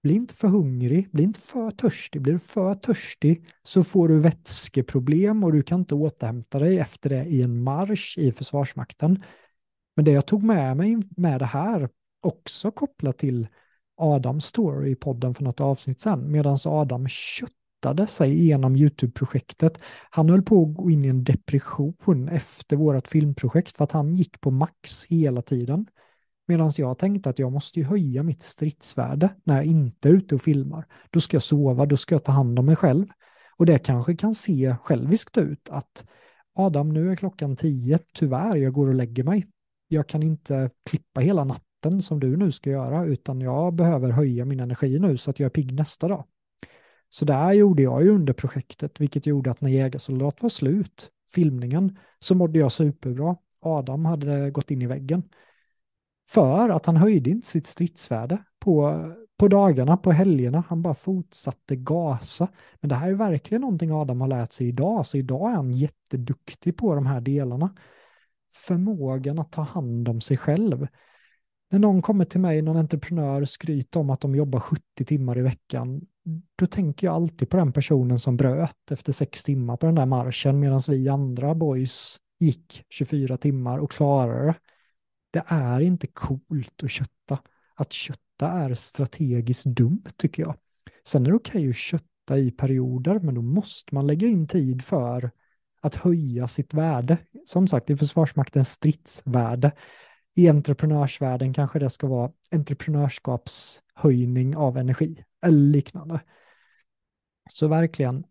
Bli 0.08 0.16
inte 0.16 0.36
för 0.36 0.48
hungrig, 0.48 1.12
bli 1.12 1.24
inte 1.24 1.40
för 1.40 1.72
törstig. 1.72 2.22
Blir 2.22 2.34
du 2.34 2.40
för 2.40 2.76
törstig 2.76 3.46
så 3.64 3.84
får 3.84 4.08
du 4.08 4.20
vätskeproblem 4.20 5.44
och 5.44 5.52
du 5.52 5.62
kan 5.62 5.80
inte 5.80 5.96
återhämta 5.96 6.60
dig 6.60 6.80
efter 6.80 7.10
det 7.10 7.24
i 7.24 7.42
en 7.42 7.64
marsch 7.64 8.18
i 8.18 8.32
Försvarsmakten. 8.32 9.24
Men 9.96 10.06
det 10.06 10.12
jag 10.12 10.26
tog 10.26 10.44
med 10.44 10.78
mig 10.78 10.98
med 11.18 11.40
det 11.40 11.46
här, 11.46 11.90
också 12.22 12.72
kopplat 12.72 13.18
till 13.18 13.48
Adams 13.98 14.46
story 14.46 14.92
i 14.92 14.96
podden 14.96 15.34
för 15.34 15.44
något 15.44 15.62
avsnitt 15.62 16.02
sedan, 16.02 16.32
medan 16.32 16.58
Adam 16.66 17.08
köttade 17.08 18.08
sig 18.08 18.40
igenom 18.40 18.76
YouTube-projektet. 18.76 19.80
Han 20.10 20.30
höll 20.30 20.42
på 20.42 20.64
att 20.64 20.76
gå 20.76 20.92
in 20.92 21.06
i 21.06 21.08
en 21.08 21.24
depression 21.24 22.30
efter 22.30 22.76
vårt 22.76 23.08
filmprojekt 23.08 23.78
för 23.78 23.84
att 23.84 23.92
han 23.92 24.16
gick 24.16 24.42
på 24.42 24.52
max 24.52 25.06
hela 25.06 25.42
tiden. 25.42 25.86
Medan 26.48 26.72
jag 26.78 26.98
tänkte 26.98 27.30
att 27.30 27.40
jag 27.40 27.52
måste 27.52 27.80
ju 27.80 27.86
höja 27.86 28.24
mitt 28.24 28.44
stridsvärde 28.44 29.30
när 29.44 29.56
jag 29.56 29.66
inte 29.66 30.10
är 30.10 30.14
ute 30.14 30.36
och 30.36 30.42
filmar. 30.42 30.86
Då 31.10 31.20
ska 31.20 31.36
jag 31.36 31.44
sova, 31.44 31.86
då 31.86 31.98
ska 31.98 32.16
jag 32.16 32.24
ta 32.24 32.32
hand 32.32 32.60
om 32.60 32.66
mig 32.66 32.76
själv. 32.76 33.06
Och 33.58 33.66
det 33.66 33.80
kanske 33.80 34.16
kan 34.16 34.36
se 34.36 34.76
själviskt 34.82 35.38
ut 35.38 35.70
att 35.70 36.06
Adam, 36.56 36.90
nu 36.90 37.12
är 37.12 37.16
klockan 37.16 37.56
tio, 37.56 38.00
tyvärr, 38.14 38.56
jag 38.56 38.74
går 38.74 38.88
och 38.88 38.96
lägger 38.96 39.24
mig. 39.24 39.48
Jag 39.88 40.08
kan 40.08 40.24
inte 40.24 40.70
klippa 40.86 41.22
hela 41.22 41.44
natten 41.44 42.02
som 42.02 42.20
du 42.20 42.38
nu 42.38 42.52
ska 42.52 42.70
göra, 42.70 43.06
utan 43.06 43.42
jag 43.42 43.74
behöver 43.74 44.10
höja 44.10 44.46
min 44.46 44.60
energi 44.60 45.00
nu 45.00 45.18
så 45.18 45.32
att 45.32 45.40
jag 45.40 45.46
är 45.46 45.50
pigg 45.50 45.74
nästa 45.74 46.08
dag. 46.08 46.26
Så 47.10 47.26
där 47.26 47.54
gjorde 47.54 47.82
jag 47.82 48.04
ju 48.04 48.10
under 48.10 48.34
projektet, 48.34 49.02
vilket 49.02 49.26
gjorde 49.26 49.52
att 49.52 49.62
när 49.62 49.70
Jägarsoldat 49.70 50.42
var 50.42 50.50
slut, 50.50 51.10
filmningen, 51.34 51.98
så 52.20 52.36
mådde 52.36 52.60
jag 52.60 52.72
superbra. 52.72 53.36
Adam 53.62 54.06
hade 54.06 54.52
gått 54.52 54.72
in 54.72 54.82
i 54.82 54.88
väggen. 54.88 55.24
För 56.28 56.70
att 56.70 56.86
han 56.86 56.98
höjde 56.98 57.30
inte 57.30 57.48
sitt 57.48 57.68
stridsvärde 57.68 58.38
på, 58.60 59.04
på 59.38 59.48
dagarna, 59.48 59.98
på 59.98 60.12
helgerna. 60.12 60.64
Han 60.68 60.82
bara 60.82 60.94
fortsatte 60.94 61.76
gasa. 61.76 62.48
Men 62.82 62.90
det 62.90 62.96
här 62.96 63.10
är 63.10 63.14
verkligen 63.14 63.62
någonting 63.62 63.92
Adam 63.92 64.22
har 64.22 64.28
lärt 64.28 64.52
sig 64.52 64.68
idag. 64.68 65.06
Så 65.06 65.18
idag 65.18 65.52
är 65.52 65.56
han 65.56 65.72
jätteduktig 65.72 66.78
på 66.78 66.96
de 66.96 67.06
här 67.06 67.22
delarna. 67.22 67.76
Förmågan 68.54 69.40
att 69.40 69.52
ta 69.52 69.62
hand 69.62 70.10
om 70.10 70.22
sig 70.22 70.38
själv. 70.38 70.88
När 71.72 71.80
någon 71.80 72.02
kommer 72.02 72.26
till 72.26 72.40
mig, 72.40 72.62
någon 72.62 72.78
entreprenör, 72.78 73.46
skryter 73.46 74.00
om 74.00 74.10
att 74.10 74.22
de 74.22 74.36
jobbar 74.36 74.60
70 74.60 75.06
timmar 75.06 75.38
i 75.38 75.42
veckan, 75.42 76.02
då 76.56 76.66
tänker 76.66 77.08
jag 77.08 77.16
alltid 77.16 77.50
på 77.50 77.58
den 77.58 77.74
personen 77.74 78.20
som 78.20 78.38
bröt 78.38 78.92
efter 78.92 79.14
sex 79.14 79.44
timmar 79.44 79.78
på 79.78 79.86
den 79.86 79.96
där 79.96 80.06
marschen, 80.06 80.60
medan 80.60 80.82
vi 80.88 81.10
andra 81.10 81.56
boys 81.56 82.18
gick 82.40 82.84
24 82.90 83.38
timmar 83.38 83.78
och 83.78 83.92
klarade 83.92 84.46
det. 84.46 84.56
Det 85.32 85.44
är 85.48 85.80
inte 85.80 86.08
coolt 86.08 86.84
att 86.84 86.92
kötta. 86.92 87.40
Att 87.76 87.94
kötta 87.94 88.48
är 88.48 88.74
strategiskt 88.74 89.66
dumt 89.66 90.04
tycker 90.18 90.44
jag. 90.44 90.56
Sen 91.08 91.26
är 91.26 91.30
det 91.30 91.36
okej 91.36 91.60
okay 91.60 91.70
att 91.70 91.76
kötta 91.76 92.38
i 92.38 92.52
perioder, 92.52 93.20
men 93.20 93.36
då 93.36 93.42
måste 93.42 93.96
man 93.96 94.08
lägga 94.08 94.28
in 94.28 94.48
tid 94.48 94.86
för 94.86 95.32
att 95.82 95.96
höja 95.96 96.48
sitt 96.48 96.74
värde. 96.74 97.18
Som 97.46 97.68
sagt, 97.68 97.90
i 97.90 97.98
Försvarsmaktens 97.98 98.70
stridsvärde. 98.70 99.72
I 100.36 100.50
entreprenörsvärlden 100.50 101.54
kanske 101.54 101.80
det 101.80 101.90
ska 101.90 102.08
vara 102.08 102.32
entreprenörskapshöjning 102.52 104.56
av 104.56 104.78
energi 104.78 105.24
eller 105.42 105.58
liknande. 105.58 106.20
Så 107.50 107.68
verkligen, 107.68 108.24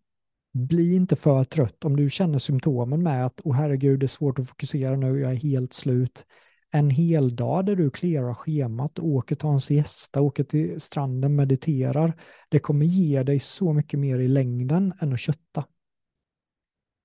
bli 0.53 0.95
inte 0.95 1.15
för 1.15 1.43
trött 1.43 1.85
om 1.85 1.95
du 1.95 2.09
känner 2.09 2.37
symptomen 2.37 3.03
med 3.03 3.25
att, 3.25 3.41
åh 3.43 3.51
oh, 3.51 3.55
herregud, 3.55 3.99
det 3.99 4.05
är 4.05 4.07
svårt 4.07 4.39
att 4.39 4.47
fokusera 4.47 4.95
nu, 4.95 5.19
jag 5.19 5.31
är 5.31 5.35
helt 5.35 5.73
slut 5.73 6.25
en 6.71 6.89
hel 6.89 7.35
dag 7.35 7.65
där 7.65 7.75
du 7.75 7.89
clearar 7.89 8.33
schemat, 8.33 8.99
åker, 8.99 9.35
tar 9.35 9.51
en 9.51 9.61
siesta, 9.61 10.21
åker 10.21 10.43
till 10.43 10.81
stranden, 10.81 11.35
mediterar. 11.35 12.13
Det 12.49 12.59
kommer 12.59 12.85
ge 12.85 13.23
dig 13.23 13.39
så 13.39 13.73
mycket 13.73 13.99
mer 13.99 14.19
i 14.19 14.27
längden 14.27 14.93
än 14.99 15.13
att 15.13 15.19
kötta. 15.19 15.65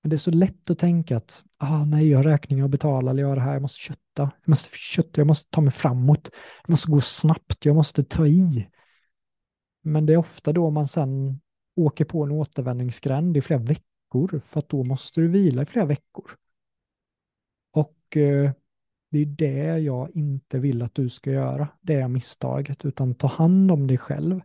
Men 0.01 0.09
det 0.09 0.15
är 0.15 0.17
så 0.17 0.31
lätt 0.31 0.69
att 0.69 0.79
tänka 0.79 1.17
att 1.17 1.43
ah, 1.57 1.85
nej, 1.85 2.09
jag 2.09 2.19
har 2.19 2.23
räkningar 2.23 2.65
att 2.65 2.71
betala, 2.71 3.11
eller 3.11 3.21
jag 3.21 3.29
har 3.29 3.35
det 3.35 3.41
här, 3.41 3.53
jag 3.53 3.61
måste 3.61 3.79
kötta, 3.79 3.99
jag 4.15 4.49
måste 4.49 4.77
kötta, 4.77 5.21
jag 5.21 5.27
måste 5.27 5.49
ta 5.49 5.61
mig 5.61 5.71
framåt, 5.71 6.29
jag 6.61 6.69
måste 6.69 6.91
gå 6.91 7.01
snabbt, 7.01 7.65
jag 7.65 7.75
måste 7.75 8.03
ta 8.03 8.27
i. 8.27 8.69
Men 9.81 10.05
det 10.05 10.13
är 10.13 10.17
ofta 10.17 10.53
då 10.53 10.69
man 10.69 10.87
sen 10.87 11.41
åker 11.75 12.05
på 12.05 12.23
en 12.23 12.31
återvändningsgränd 12.31 13.37
i 13.37 13.41
flera 13.41 13.59
veckor, 13.59 14.41
för 14.45 14.59
att 14.59 14.69
då 14.69 14.83
måste 14.83 15.21
du 15.21 15.27
vila 15.27 15.61
i 15.61 15.65
flera 15.65 15.85
veckor. 15.85 16.31
Och 17.71 18.17
eh, 18.17 18.51
det 19.13 19.19
är 19.19 19.25
det 19.25 19.79
jag 19.79 20.11
inte 20.11 20.59
vill 20.59 20.81
att 20.81 20.95
du 20.95 21.09
ska 21.09 21.31
göra, 21.31 21.67
det 21.81 21.93
är 21.93 22.07
misstaget, 22.07 22.85
utan 22.85 23.15
ta 23.15 23.27
hand 23.27 23.71
om 23.71 23.87
dig 23.87 23.97
själv. 23.97 24.41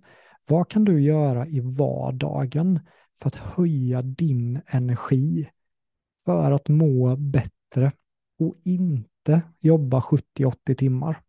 Vad 0.48 0.68
kan 0.68 0.85
du 0.85 1.00
göra 1.02 1.46
i 1.46 1.61
vardagen 1.61 2.81
för 3.20 3.26
att 3.26 3.35
höja 3.35 4.02
din 4.02 4.61
energi? 4.66 5.48
För 6.24 6.52
att 6.52 6.68
må 6.68 7.16
bättre 7.16 7.92
och 8.38 8.57
inte 8.64 9.42
jobba 9.61 10.00
70-80 10.00 10.74
timmar. 10.74 11.22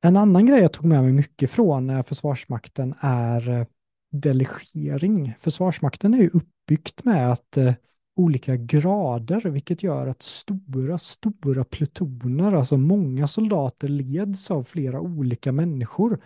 En 0.00 0.16
annan 0.16 0.46
grej 0.46 0.60
jag 0.60 0.72
tog 0.72 0.84
med 0.84 1.02
mig 1.02 1.12
mycket 1.12 1.50
från 1.50 1.90
eh, 1.90 2.02
Försvarsmakten 2.02 2.94
är 3.00 3.50
eh, 3.50 3.66
delegering. 4.10 5.34
Försvarsmakten 5.38 6.14
är 6.14 6.18
ju 6.18 6.28
uppbyggt 6.28 7.04
med 7.04 7.32
att 7.32 7.56
eh, 7.56 7.74
olika 8.18 8.56
grader, 8.56 9.50
vilket 9.50 9.82
gör 9.82 10.06
att 10.06 10.22
stora, 10.22 10.98
stora 10.98 11.64
plutoner, 11.64 12.52
alltså 12.52 12.76
många 12.76 13.26
soldater 13.26 13.88
leds 13.88 14.50
av 14.50 14.62
flera 14.62 15.00
olika 15.00 15.52
människor. 15.52 16.22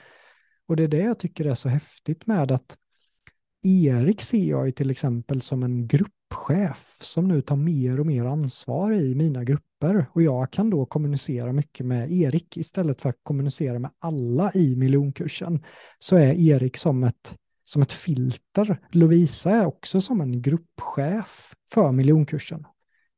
Och 0.66 0.76
det 0.76 0.82
är 0.82 0.88
det 0.88 1.02
jag 1.02 1.18
tycker 1.18 1.44
är 1.44 1.54
så 1.54 1.68
häftigt 1.68 2.26
med 2.26 2.52
att 2.52 2.76
Erik 3.62 4.20
ser 4.20 4.44
jag 4.44 4.66
ju 4.66 4.72
till 4.72 4.90
exempel 4.90 5.40
som 5.40 5.62
en 5.62 5.86
gruppchef 5.86 6.98
som 7.02 7.28
nu 7.28 7.42
tar 7.42 7.56
mer 7.56 8.00
och 8.00 8.06
mer 8.06 8.24
ansvar 8.24 8.92
i 8.92 9.14
mina 9.14 9.44
grupper. 9.44 10.06
Och 10.12 10.22
jag 10.22 10.50
kan 10.50 10.70
då 10.70 10.86
kommunicera 10.86 11.52
mycket 11.52 11.86
med 11.86 12.12
Erik 12.12 12.56
istället 12.56 13.00
för 13.00 13.08
att 13.08 13.20
kommunicera 13.22 13.78
med 13.78 13.90
alla 13.98 14.52
i 14.54 14.76
miljonkursen. 14.76 15.64
Så 15.98 16.16
är 16.16 16.32
Erik 16.32 16.76
som 16.76 17.04
ett 17.04 17.36
som 17.64 17.82
ett 17.82 17.92
filter. 17.92 18.80
Lovisa 18.90 19.50
är 19.50 19.66
också 19.66 20.00
som 20.00 20.20
en 20.20 20.42
gruppchef 20.42 21.54
för 21.72 21.92
miljonkursen. 21.92 22.66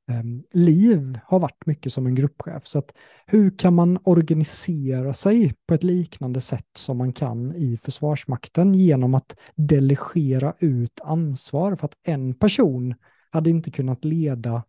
Ehm, 0.08 0.42
Liv 0.52 1.18
har 1.24 1.38
varit 1.38 1.66
mycket 1.66 1.92
som 1.92 2.06
en 2.06 2.14
gruppchef. 2.14 2.66
Så 2.66 2.78
att 2.78 2.94
hur 3.26 3.58
kan 3.58 3.74
man 3.74 3.98
organisera 4.04 5.14
sig 5.14 5.54
på 5.66 5.74
ett 5.74 5.82
liknande 5.82 6.40
sätt 6.40 6.68
som 6.76 6.98
man 6.98 7.12
kan 7.12 7.54
i 7.54 7.76
Försvarsmakten 7.76 8.74
genom 8.74 9.14
att 9.14 9.36
delegera 9.54 10.54
ut 10.58 11.00
ansvar 11.00 11.76
för 11.76 11.86
att 11.86 11.98
en 12.02 12.34
person 12.34 12.94
hade 13.30 13.50
inte 13.50 13.70
kunnat 13.70 14.04
leda 14.04 14.64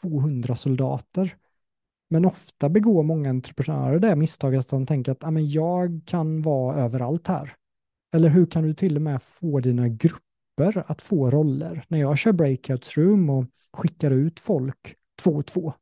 200 0.00 0.54
soldater. 0.54 1.36
Men 2.10 2.24
ofta 2.24 2.68
begår 2.68 3.02
många 3.02 3.30
entreprenörer 3.30 3.98
det 3.98 4.16
misstaget 4.16 4.60
att 4.60 4.68
de 4.68 4.86
tänker 4.86 5.12
att 5.12 5.52
jag 5.52 6.00
kan 6.06 6.42
vara 6.42 6.76
överallt 6.76 7.28
här. 7.28 7.56
Eller 8.12 8.28
hur 8.28 8.46
kan 8.46 8.62
du 8.62 8.74
till 8.74 8.96
och 8.96 9.02
med 9.02 9.22
få 9.22 9.60
dina 9.60 9.88
grupper 9.88 10.84
att 10.86 11.02
få 11.02 11.30
roller? 11.30 11.84
När 11.88 11.98
jag 11.98 12.18
kör 12.18 12.32
breakout 12.32 12.96
room 12.96 13.30
och 13.30 13.46
skickar 13.72 14.10
ut 14.10 14.40
folk 14.40 14.94
två 15.22 15.30
och 15.30 15.46
två 15.46 15.74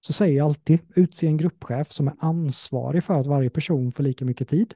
så 0.00 0.12
säger 0.12 0.36
jag 0.36 0.44
alltid 0.44 0.78
utse 0.94 1.26
en 1.26 1.36
gruppchef 1.36 1.92
som 1.92 2.08
är 2.08 2.14
ansvarig 2.18 3.04
för 3.04 3.20
att 3.20 3.26
varje 3.26 3.50
person 3.50 3.92
får 3.92 4.02
lika 4.02 4.24
mycket 4.24 4.48
tid, 4.48 4.74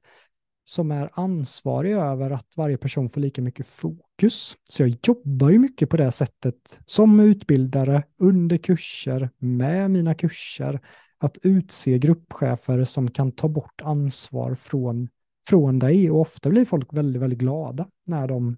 som 0.64 0.90
är 0.90 1.10
ansvarig 1.12 1.92
över 1.92 2.30
att 2.30 2.56
varje 2.56 2.76
person 2.76 3.08
får 3.08 3.20
lika 3.20 3.42
mycket 3.42 3.66
fokus. 3.66 4.56
Så 4.68 4.82
jag 4.82 4.96
jobbar 5.02 5.50
ju 5.50 5.58
mycket 5.58 5.90
på 5.90 5.96
det 5.96 6.10
sättet 6.10 6.80
som 6.86 7.20
utbildare, 7.20 8.02
under 8.18 8.56
kurser, 8.56 9.30
med 9.38 9.90
mina 9.90 10.14
kurser, 10.14 10.80
att 11.18 11.38
utse 11.42 11.98
gruppchefer 11.98 12.84
som 12.84 13.10
kan 13.10 13.32
ta 13.32 13.48
bort 13.48 13.80
ansvar 13.82 14.54
från 14.54 15.08
från 15.50 15.78
dig 15.78 16.10
och 16.10 16.20
ofta 16.20 16.50
blir 16.50 16.64
folk 16.64 16.92
väldigt, 16.92 17.22
väldigt 17.22 17.38
glada 17.38 17.88
när 18.04 18.28
de, 18.28 18.56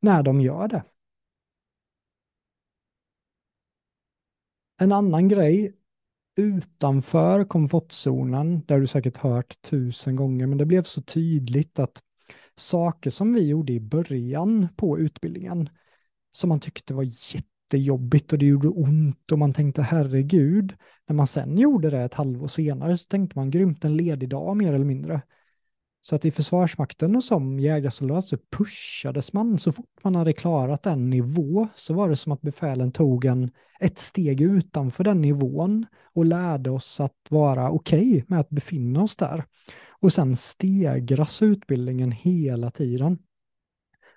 när 0.00 0.22
de 0.22 0.40
gör 0.40 0.68
det. 0.68 0.82
En 4.78 4.92
annan 4.92 5.28
grej 5.28 5.76
utanför 6.36 7.44
komfortzonen, 7.44 8.64
där 8.66 8.80
du 8.80 8.86
säkert 8.86 9.16
hört 9.16 9.62
tusen 9.62 10.16
gånger, 10.16 10.46
men 10.46 10.58
det 10.58 10.66
blev 10.66 10.82
så 10.82 11.02
tydligt 11.02 11.78
att 11.78 12.02
saker 12.56 13.10
som 13.10 13.32
vi 13.32 13.48
gjorde 13.48 13.72
i 13.72 13.80
början 13.80 14.68
på 14.76 14.98
utbildningen, 14.98 15.68
som 16.32 16.48
man 16.48 16.60
tyckte 16.60 16.94
var 16.94 17.06
jättejobbigt 17.34 18.32
och 18.32 18.38
det 18.38 18.46
gjorde 18.46 18.68
ont 18.68 19.32
och 19.32 19.38
man 19.38 19.52
tänkte 19.52 19.82
herregud, 19.82 20.74
när 21.06 21.16
man 21.16 21.26
sen 21.26 21.58
gjorde 21.58 21.90
det 21.90 22.00
ett 22.00 22.14
halvår 22.14 22.48
senare 22.48 22.98
så 22.98 23.06
tänkte 23.08 23.38
man 23.38 23.50
grymt 23.50 23.84
en 23.84 23.96
ledig 23.96 24.28
dag 24.28 24.56
mer 24.56 24.72
eller 24.72 24.84
mindre. 24.84 25.22
Så 26.02 26.16
att 26.16 26.24
i 26.24 26.30
Försvarsmakten 26.30 27.16
och 27.16 27.24
som 27.24 27.60
jägarsoldat 27.60 28.24
så 28.24 28.36
pushades 28.56 29.32
man 29.32 29.58
så 29.58 29.72
fort 29.72 30.04
man 30.04 30.14
hade 30.14 30.32
klarat 30.32 30.86
en 30.86 31.10
nivå 31.10 31.68
så 31.74 31.94
var 31.94 32.08
det 32.08 32.16
som 32.16 32.32
att 32.32 32.40
befälen 32.40 32.92
tog 32.92 33.24
en, 33.24 33.50
ett 33.80 33.98
steg 33.98 34.40
utanför 34.40 35.04
den 35.04 35.20
nivån 35.20 35.86
och 36.14 36.24
lärde 36.24 36.70
oss 36.70 37.00
att 37.00 37.16
vara 37.30 37.70
okej 37.70 38.08
okay 38.08 38.24
med 38.26 38.40
att 38.40 38.50
befinna 38.50 39.02
oss 39.02 39.16
där. 39.16 39.44
Och 40.00 40.12
sen 40.12 40.36
stegras 40.36 41.42
utbildningen 41.42 42.12
hela 42.12 42.70
tiden. 42.70 43.18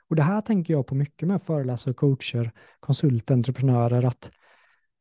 Och 0.10 0.16
det 0.16 0.24
här 0.24 0.42
tänker 0.42 0.74
jag 0.74 0.88
på 0.88 0.96
mycket 0.96 1.28
med 1.28 1.42
föreläsare, 1.42 1.94
coacher, 1.94 2.52
konsulter, 2.80 3.34
entreprenörer, 3.34 4.06
att 4.06 4.32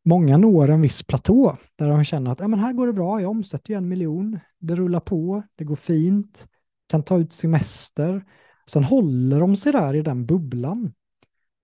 många 0.05 0.37
når 0.37 0.71
en 0.71 0.81
viss 0.81 1.03
platå 1.03 1.57
där 1.77 1.89
de 1.89 2.05
känner 2.05 2.31
att 2.31 2.41
ja, 2.41 2.49
men 2.49 2.59
här 2.59 2.73
går 2.73 2.87
det 2.87 2.93
bra, 2.93 3.21
jag 3.21 3.31
omsätter 3.31 3.71
ju 3.71 3.77
en 3.77 3.89
miljon, 3.89 4.39
det 4.59 4.75
rullar 4.75 5.01
på, 5.01 5.43
det 5.57 5.65
går 5.65 5.77
fint, 5.77 6.49
kan 6.93 7.03
ta 7.03 7.19
ut 7.19 7.33
semester. 7.33 8.25
Sen 8.67 8.85
håller 8.85 9.41
de 9.41 9.57
sig 9.57 9.73
där 9.73 9.95
i 9.95 10.03
den 10.03 10.27
bubblan. 10.27 10.93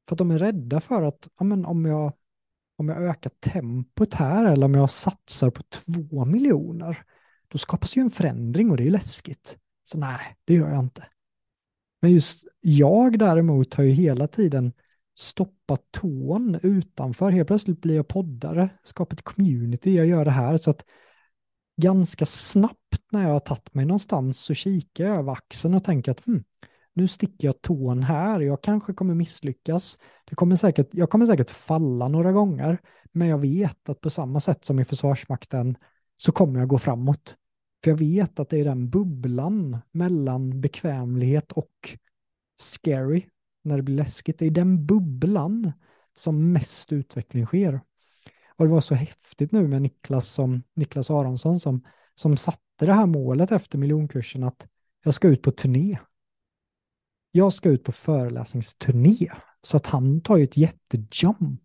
För 0.09 0.15
att 0.15 0.19
de 0.19 0.31
är 0.31 0.39
rädda 0.39 0.81
för 0.81 1.03
att 1.03 1.29
ja, 1.39 1.45
men 1.45 1.65
om, 1.65 1.85
jag, 1.85 2.13
om 2.77 2.89
jag 2.89 3.03
ökar 3.03 3.31
tempot 3.31 4.15
här 4.15 4.47
eller 4.47 4.67
om 4.67 4.75
jag 4.75 4.91
satsar 4.91 5.51
på 5.51 5.63
två 5.63 6.25
miljoner, 6.25 7.03
då 7.49 7.59
skapas 7.59 7.97
ju 7.97 8.03
en 8.03 8.11
förändring 8.11 8.71
och 8.71 8.77
det 8.77 8.83
är 8.83 8.85
ju 8.85 8.91
läskigt. 8.91 9.57
Så 9.85 9.99
nej, 9.99 10.37
det 10.45 10.55
gör 10.55 10.71
jag 10.71 10.85
inte. 10.85 11.07
Men 12.03 12.13
just 12.13 12.45
jag 12.61 13.19
däremot 13.19 13.75
har 13.75 13.85
ju 13.85 13.91
hela 13.91 14.27
tiden 14.27 14.73
stoppat 15.19 15.83
tån 15.91 16.59
utanför. 16.63 17.31
Helt 17.31 17.49
plötsligt 17.49 17.81
blir 17.81 17.97
jag 17.97 18.09
poddare, 18.09 18.71
skapar 18.83 19.17
ett 19.17 19.23
community, 19.23 19.97
jag 19.97 20.07
gör 20.07 20.25
det 20.25 20.31
här. 20.31 20.57
Så 20.57 20.71
att 20.71 20.85
ganska 21.83 22.27
snabbt 22.27 22.98
när 23.13 23.23
jag 23.23 23.33
har 23.33 23.41
tagit 23.41 23.75
mig 23.75 23.85
någonstans 23.85 24.39
så 24.39 24.55
kikar 24.55 25.05
jag 25.05 25.17
över 25.17 25.33
axeln 25.33 25.75
och 25.75 25.85
tänker 25.85 26.13
att 26.13 26.25
hmm, 26.27 26.45
nu 26.93 27.09
sticker 27.09 27.49
jag 27.49 27.63
tån 27.63 28.03
här, 28.03 28.41
jag 28.41 28.63
kanske 28.63 28.93
kommer 28.93 29.15
misslyckas. 29.15 29.99
Det 30.25 30.35
kommer 30.35 30.57
säkert, 30.57 30.89
jag 30.93 31.11
kommer 31.11 31.27
säkert 31.27 31.51
falla 31.51 32.09
några 32.09 32.33
gånger, 32.33 32.79
men 33.13 33.29
jag 33.29 33.39
vet 33.39 33.89
att 33.89 34.01
på 34.01 34.11
samma 34.11 34.41
sätt 34.41 34.65
som 34.65 34.81
i 34.81 34.85
Försvarsmakten 34.85 35.77
så 36.17 36.33
kommer 36.33 36.59
jag 36.61 36.69
gå 36.69 36.79
framåt. 36.79 37.37
För 37.85 37.91
jag 37.91 37.99
vet 37.99 38.41
att 38.41 38.49
det 38.49 38.59
är 38.59 38.65
den 38.65 38.91
bubblan 38.91 39.79
mellan 39.93 40.61
bekvämlighet 40.61 41.53
och 41.53 41.99
scary, 42.59 43.27
när 43.65 43.77
det 43.77 43.83
blir 43.83 43.97
läskigt, 43.97 44.39
det 44.39 44.47
är 44.47 44.51
den 44.51 44.87
bubblan 44.87 45.73
som 46.15 46.53
mest 46.53 46.93
utveckling 46.93 47.47
sker. 47.47 47.81
Och 48.57 48.65
det 48.65 48.71
var 48.71 48.81
så 48.81 48.95
häftigt 48.95 49.53
nu 49.53 49.69
med 49.69 49.83
Niklas, 49.83 50.29
som, 50.29 50.63
Niklas 50.75 51.11
Aronsson 51.11 51.61
som, 51.61 51.83
som 52.19 52.37
satte 52.37 52.87
det 52.87 52.93
här 52.93 53.07
målet 53.07 53.53
efter 53.53 53.79
miljonkursen 53.79 54.45
att 54.45 54.67
jag 55.05 55.15
ska 55.15 55.29
ut 55.29 55.43
på 55.43 55.51
turné. 55.51 55.99
Jag 57.31 57.53
ska 57.53 57.69
ut 57.69 57.85
på 57.85 57.93
föreläsningsturné. 57.93 59.33
Så 59.63 59.77
att 59.77 59.87
han 59.87 60.21
tar 60.21 60.37
ju 60.37 60.45
ett 60.45 60.57
jättejump. 60.57 61.61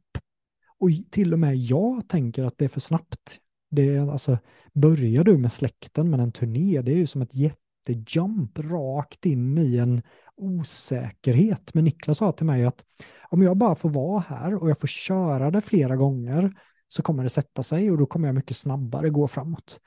Och 0.79 0.89
till 1.11 1.33
och 1.33 1.39
med 1.39 1.57
jag 1.57 2.07
tänker 2.07 2.43
att 2.43 2.57
det 2.57 2.65
är 2.65 2.69
för 2.69 2.79
snabbt. 2.79 3.39
Det 3.71 3.95
är 3.95 4.11
alltså, 4.11 4.37
börjar 4.73 5.23
du 5.23 5.37
med 5.37 5.51
släkten 5.51 6.09
med 6.09 6.19
en 6.19 6.31
turné, 6.31 6.81
det 6.81 6.91
är 6.91 6.97
ju 6.97 7.07
som 7.07 7.21
ett 7.21 7.35
jättejump 7.35 8.59
rakt 8.59 9.25
in 9.25 9.57
i 9.57 9.77
en 9.77 10.01
osäkerhet. 10.35 11.73
Men 11.73 11.83
Niklas 11.83 12.17
sa 12.17 12.31
till 12.31 12.45
mig 12.45 12.65
att 12.65 12.85
om 13.29 13.41
jag 13.41 13.57
bara 13.57 13.75
får 13.75 13.89
vara 13.89 14.19
här 14.19 14.55
och 14.55 14.69
jag 14.69 14.79
får 14.79 14.87
köra 14.87 15.51
det 15.51 15.61
flera 15.61 15.95
gånger 15.95 16.53
så 16.87 17.03
kommer 17.03 17.23
det 17.23 17.29
sätta 17.29 17.63
sig 17.63 17.91
och 17.91 17.97
då 17.97 18.05
kommer 18.05 18.27
jag 18.27 18.35
mycket 18.35 18.57
snabbare 18.57 19.09
gå 19.09 19.27
framåt. 19.27 19.79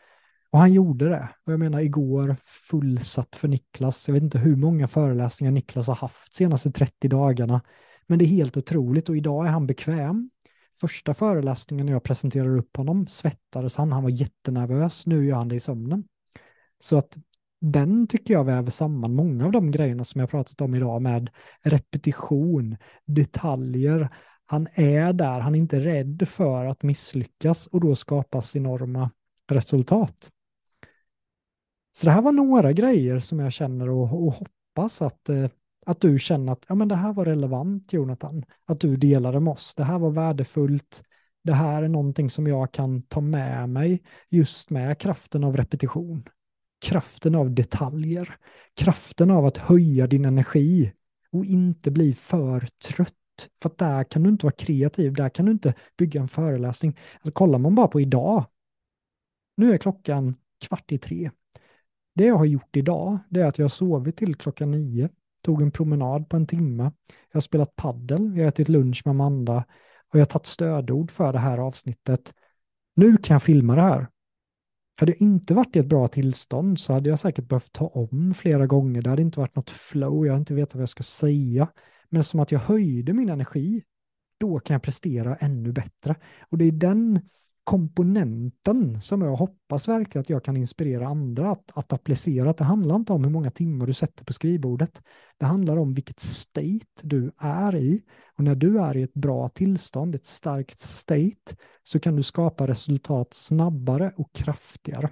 Och 0.56 0.60
han 0.60 0.72
gjorde 0.72 1.08
det. 1.08 1.28
Och 1.44 1.52
jag 1.52 1.60
menar 1.60 1.80
igår 1.80 2.36
fullsatt 2.42 3.36
för 3.36 3.48
Niklas. 3.48 4.08
Jag 4.08 4.12
vet 4.12 4.22
inte 4.22 4.38
hur 4.38 4.56
många 4.56 4.88
föreläsningar 4.88 5.52
Niklas 5.52 5.86
har 5.86 5.94
haft 5.94 6.34
senaste 6.34 6.70
30 6.70 7.08
dagarna. 7.08 7.60
Men 8.06 8.18
det 8.18 8.24
är 8.24 8.26
helt 8.26 8.56
otroligt 8.56 9.08
och 9.08 9.16
idag 9.16 9.46
är 9.46 9.50
han 9.50 9.66
bekväm. 9.66 10.30
Första 10.80 11.14
föreläsningen 11.14 11.86
när 11.86 11.92
jag 11.92 12.02
presenterar 12.02 12.58
upp 12.58 12.76
honom 12.76 13.06
svettades 13.06 13.76
han, 13.76 13.92
han 13.92 14.02
var 14.02 14.10
jättenervös, 14.10 15.06
nu 15.06 15.26
gör 15.26 15.36
han 15.36 15.48
det 15.48 15.54
i 15.54 15.60
sömnen. 15.60 16.04
Så 16.78 16.96
att 16.96 17.16
den 17.60 18.06
tycker 18.06 18.34
jag 18.34 18.44
väver 18.44 18.70
samman 18.70 19.14
många 19.14 19.44
av 19.46 19.52
de 19.52 19.70
grejerna 19.70 20.04
som 20.04 20.20
jag 20.20 20.30
pratat 20.30 20.60
om 20.60 20.74
idag 20.74 21.02
med 21.02 21.30
repetition, 21.62 22.76
detaljer, 23.06 24.08
han 24.46 24.68
är 24.74 25.12
där, 25.12 25.40
han 25.40 25.54
är 25.54 25.58
inte 25.58 25.80
rädd 25.80 26.28
för 26.28 26.66
att 26.66 26.82
misslyckas 26.82 27.66
och 27.66 27.80
då 27.80 27.96
skapas 27.96 28.56
enorma 28.56 29.10
resultat. 29.48 30.30
Så 31.96 32.06
det 32.06 32.12
här 32.12 32.22
var 32.22 32.32
några 32.32 32.72
grejer 32.72 33.18
som 33.18 33.38
jag 33.38 33.52
känner 33.52 33.90
och, 33.90 34.26
och 34.26 34.32
hoppas 34.32 35.02
att, 35.02 35.28
eh, 35.28 35.48
att 35.86 36.00
du 36.00 36.18
känner 36.18 36.52
att 36.52 36.64
ja, 36.68 36.74
men 36.74 36.88
det 36.88 36.96
här 36.96 37.12
var 37.12 37.24
relevant 37.24 37.92
Jonathan, 37.92 38.44
att 38.66 38.80
du 38.80 38.96
delade 38.96 39.40
med 39.40 39.52
oss. 39.52 39.74
Det 39.74 39.84
här 39.84 39.98
var 39.98 40.10
värdefullt. 40.10 41.02
Det 41.44 41.52
här 41.52 41.82
är 41.82 41.88
någonting 41.88 42.30
som 42.30 42.46
jag 42.46 42.72
kan 42.72 43.02
ta 43.02 43.20
med 43.20 43.68
mig 43.68 44.02
just 44.30 44.70
med 44.70 44.98
kraften 44.98 45.44
av 45.44 45.56
repetition, 45.56 46.28
kraften 46.84 47.34
av 47.34 47.50
detaljer, 47.50 48.36
kraften 48.74 49.30
av 49.30 49.46
att 49.46 49.56
höja 49.56 50.06
din 50.06 50.24
energi 50.24 50.92
och 51.32 51.44
inte 51.44 51.90
bli 51.90 52.12
för 52.14 52.68
trött 52.88 53.12
för 53.60 53.68
att 53.68 53.78
där 53.78 54.04
kan 54.04 54.22
du 54.22 54.30
inte 54.30 54.46
vara 54.46 54.54
kreativ, 54.58 55.14
där 55.14 55.28
kan 55.28 55.46
du 55.46 55.52
inte 55.52 55.74
bygga 55.98 56.20
en 56.20 56.28
föreläsning. 56.28 56.98
Alltså, 57.14 57.32
kollar 57.32 57.58
man 57.58 57.74
bara 57.74 57.88
på 57.88 58.00
idag, 58.00 58.44
nu 59.56 59.74
är 59.74 59.78
klockan 59.78 60.34
kvart 60.60 60.92
i 60.92 60.98
tre. 60.98 61.30
Det 62.16 62.24
jag 62.24 62.36
har 62.36 62.44
gjort 62.44 62.76
idag, 62.76 63.18
det 63.30 63.40
är 63.40 63.44
att 63.44 63.58
jag 63.58 63.64
har 63.64 63.68
sovit 63.68 64.16
till 64.16 64.34
klockan 64.34 64.70
nio, 64.70 65.08
tog 65.42 65.62
en 65.62 65.70
promenad 65.70 66.28
på 66.28 66.36
en 66.36 66.46
timme, 66.46 66.82
jag 67.32 67.36
har 67.36 67.40
spelat 67.40 67.76
paddel, 67.76 68.36
jag 68.36 68.44
har 68.44 68.48
ätit 68.48 68.68
lunch 68.68 69.02
med 69.04 69.10
Amanda 69.10 69.64
och 70.08 70.14
jag 70.14 70.20
har 70.20 70.26
tagit 70.26 70.46
stödord 70.46 71.10
för 71.10 71.32
det 71.32 71.38
här 71.38 71.58
avsnittet. 71.58 72.34
Nu 72.96 73.16
kan 73.16 73.34
jag 73.34 73.42
filma 73.42 73.74
det 73.74 73.82
här. 73.82 74.08
Hade 75.00 75.12
jag 75.12 75.22
inte 75.22 75.54
varit 75.54 75.76
i 75.76 75.78
ett 75.78 75.86
bra 75.86 76.08
tillstånd 76.08 76.80
så 76.80 76.92
hade 76.92 77.08
jag 77.08 77.18
säkert 77.18 77.48
behövt 77.48 77.72
ta 77.72 77.86
om 77.86 78.34
flera 78.34 78.66
gånger. 78.66 79.02
Det 79.02 79.10
hade 79.10 79.22
inte 79.22 79.40
varit 79.40 79.56
något 79.56 79.70
flow, 79.70 80.26
jag 80.26 80.32
hade 80.32 80.40
inte 80.40 80.54
vetat 80.54 80.74
vad 80.74 80.82
jag 80.82 80.88
ska 80.88 81.02
säga. 81.02 81.68
Men 82.08 82.24
som 82.24 82.40
att 82.40 82.52
jag 82.52 82.60
höjde 82.60 83.12
min 83.12 83.28
energi, 83.28 83.82
då 84.40 84.58
kan 84.58 84.74
jag 84.74 84.82
prestera 84.82 85.36
ännu 85.36 85.72
bättre. 85.72 86.14
Och 86.50 86.58
det 86.58 86.64
är 86.64 86.72
den 86.72 87.28
komponenten 87.66 89.00
som 89.00 89.22
jag 89.22 89.36
hoppas 89.36 89.88
verkligen 89.88 90.20
att 90.20 90.30
jag 90.30 90.44
kan 90.44 90.56
inspirera 90.56 91.08
andra 91.08 91.50
att, 91.50 91.70
att 91.74 91.92
applicera. 91.92 92.50
Att 92.50 92.56
det 92.56 92.64
handlar 92.64 92.96
inte 92.96 93.12
om 93.12 93.24
hur 93.24 93.30
många 93.30 93.50
timmar 93.50 93.86
du 93.86 93.94
sätter 93.94 94.24
på 94.24 94.32
skrivbordet. 94.32 95.02
Det 95.38 95.46
handlar 95.46 95.76
om 95.76 95.94
vilket 95.94 96.20
state 96.20 97.02
du 97.02 97.32
är 97.38 97.76
i. 97.76 98.02
Och 98.38 98.44
när 98.44 98.54
du 98.54 98.78
är 98.80 98.96
i 98.96 99.02
ett 99.02 99.14
bra 99.14 99.48
tillstånd, 99.48 100.14
ett 100.14 100.26
starkt 100.26 100.80
state, 100.80 101.56
så 101.82 102.00
kan 102.00 102.16
du 102.16 102.22
skapa 102.22 102.66
resultat 102.66 103.34
snabbare 103.34 104.12
och 104.16 104.32
kraftigare. 104.32 105.10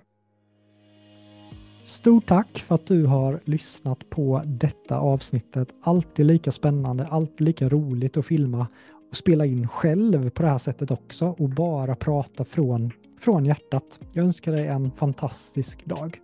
Stort 1.84 2.26
tack 2.26 2.58
för 2.58 2.74
att 2.74 2.86
du 2.86 3.06
har 3.06 3.40
lyssnat 3.44 4.10
på 4.10 4.42
detta 4.46 4.98
avsnittet. 4.98 5.68
Alltid 5.82 6.26
lika 6.26 6.52
spännande, 6.52 7.06
alltid 7.06 7.40
lika 7.40 7.68
roligt 7.68 8.16
att 8.16 8.26
filma 8.26 8.66
och 9.14 9.18
spela 9.18 9.46
in 9.46 9.68
själv 9.68 10.30
på 10.30 10.42
det 10.42 10.48
här 10.48 10.58
sättet 10.58 10.90
också 10.90 11.26
och 11.26 11.48
bara 11.48 11.96
prata 11.96 12.44
från, 12.44 12.92
från 13.20 13.44
hjärtat. 13.44 14.00
Jag 14.12 14.24
önskar 14.24 14.52
dig 14.52 14.66
en 14.66 14.90
fantastisk 14.90 15.84
dag. 15.84 16.20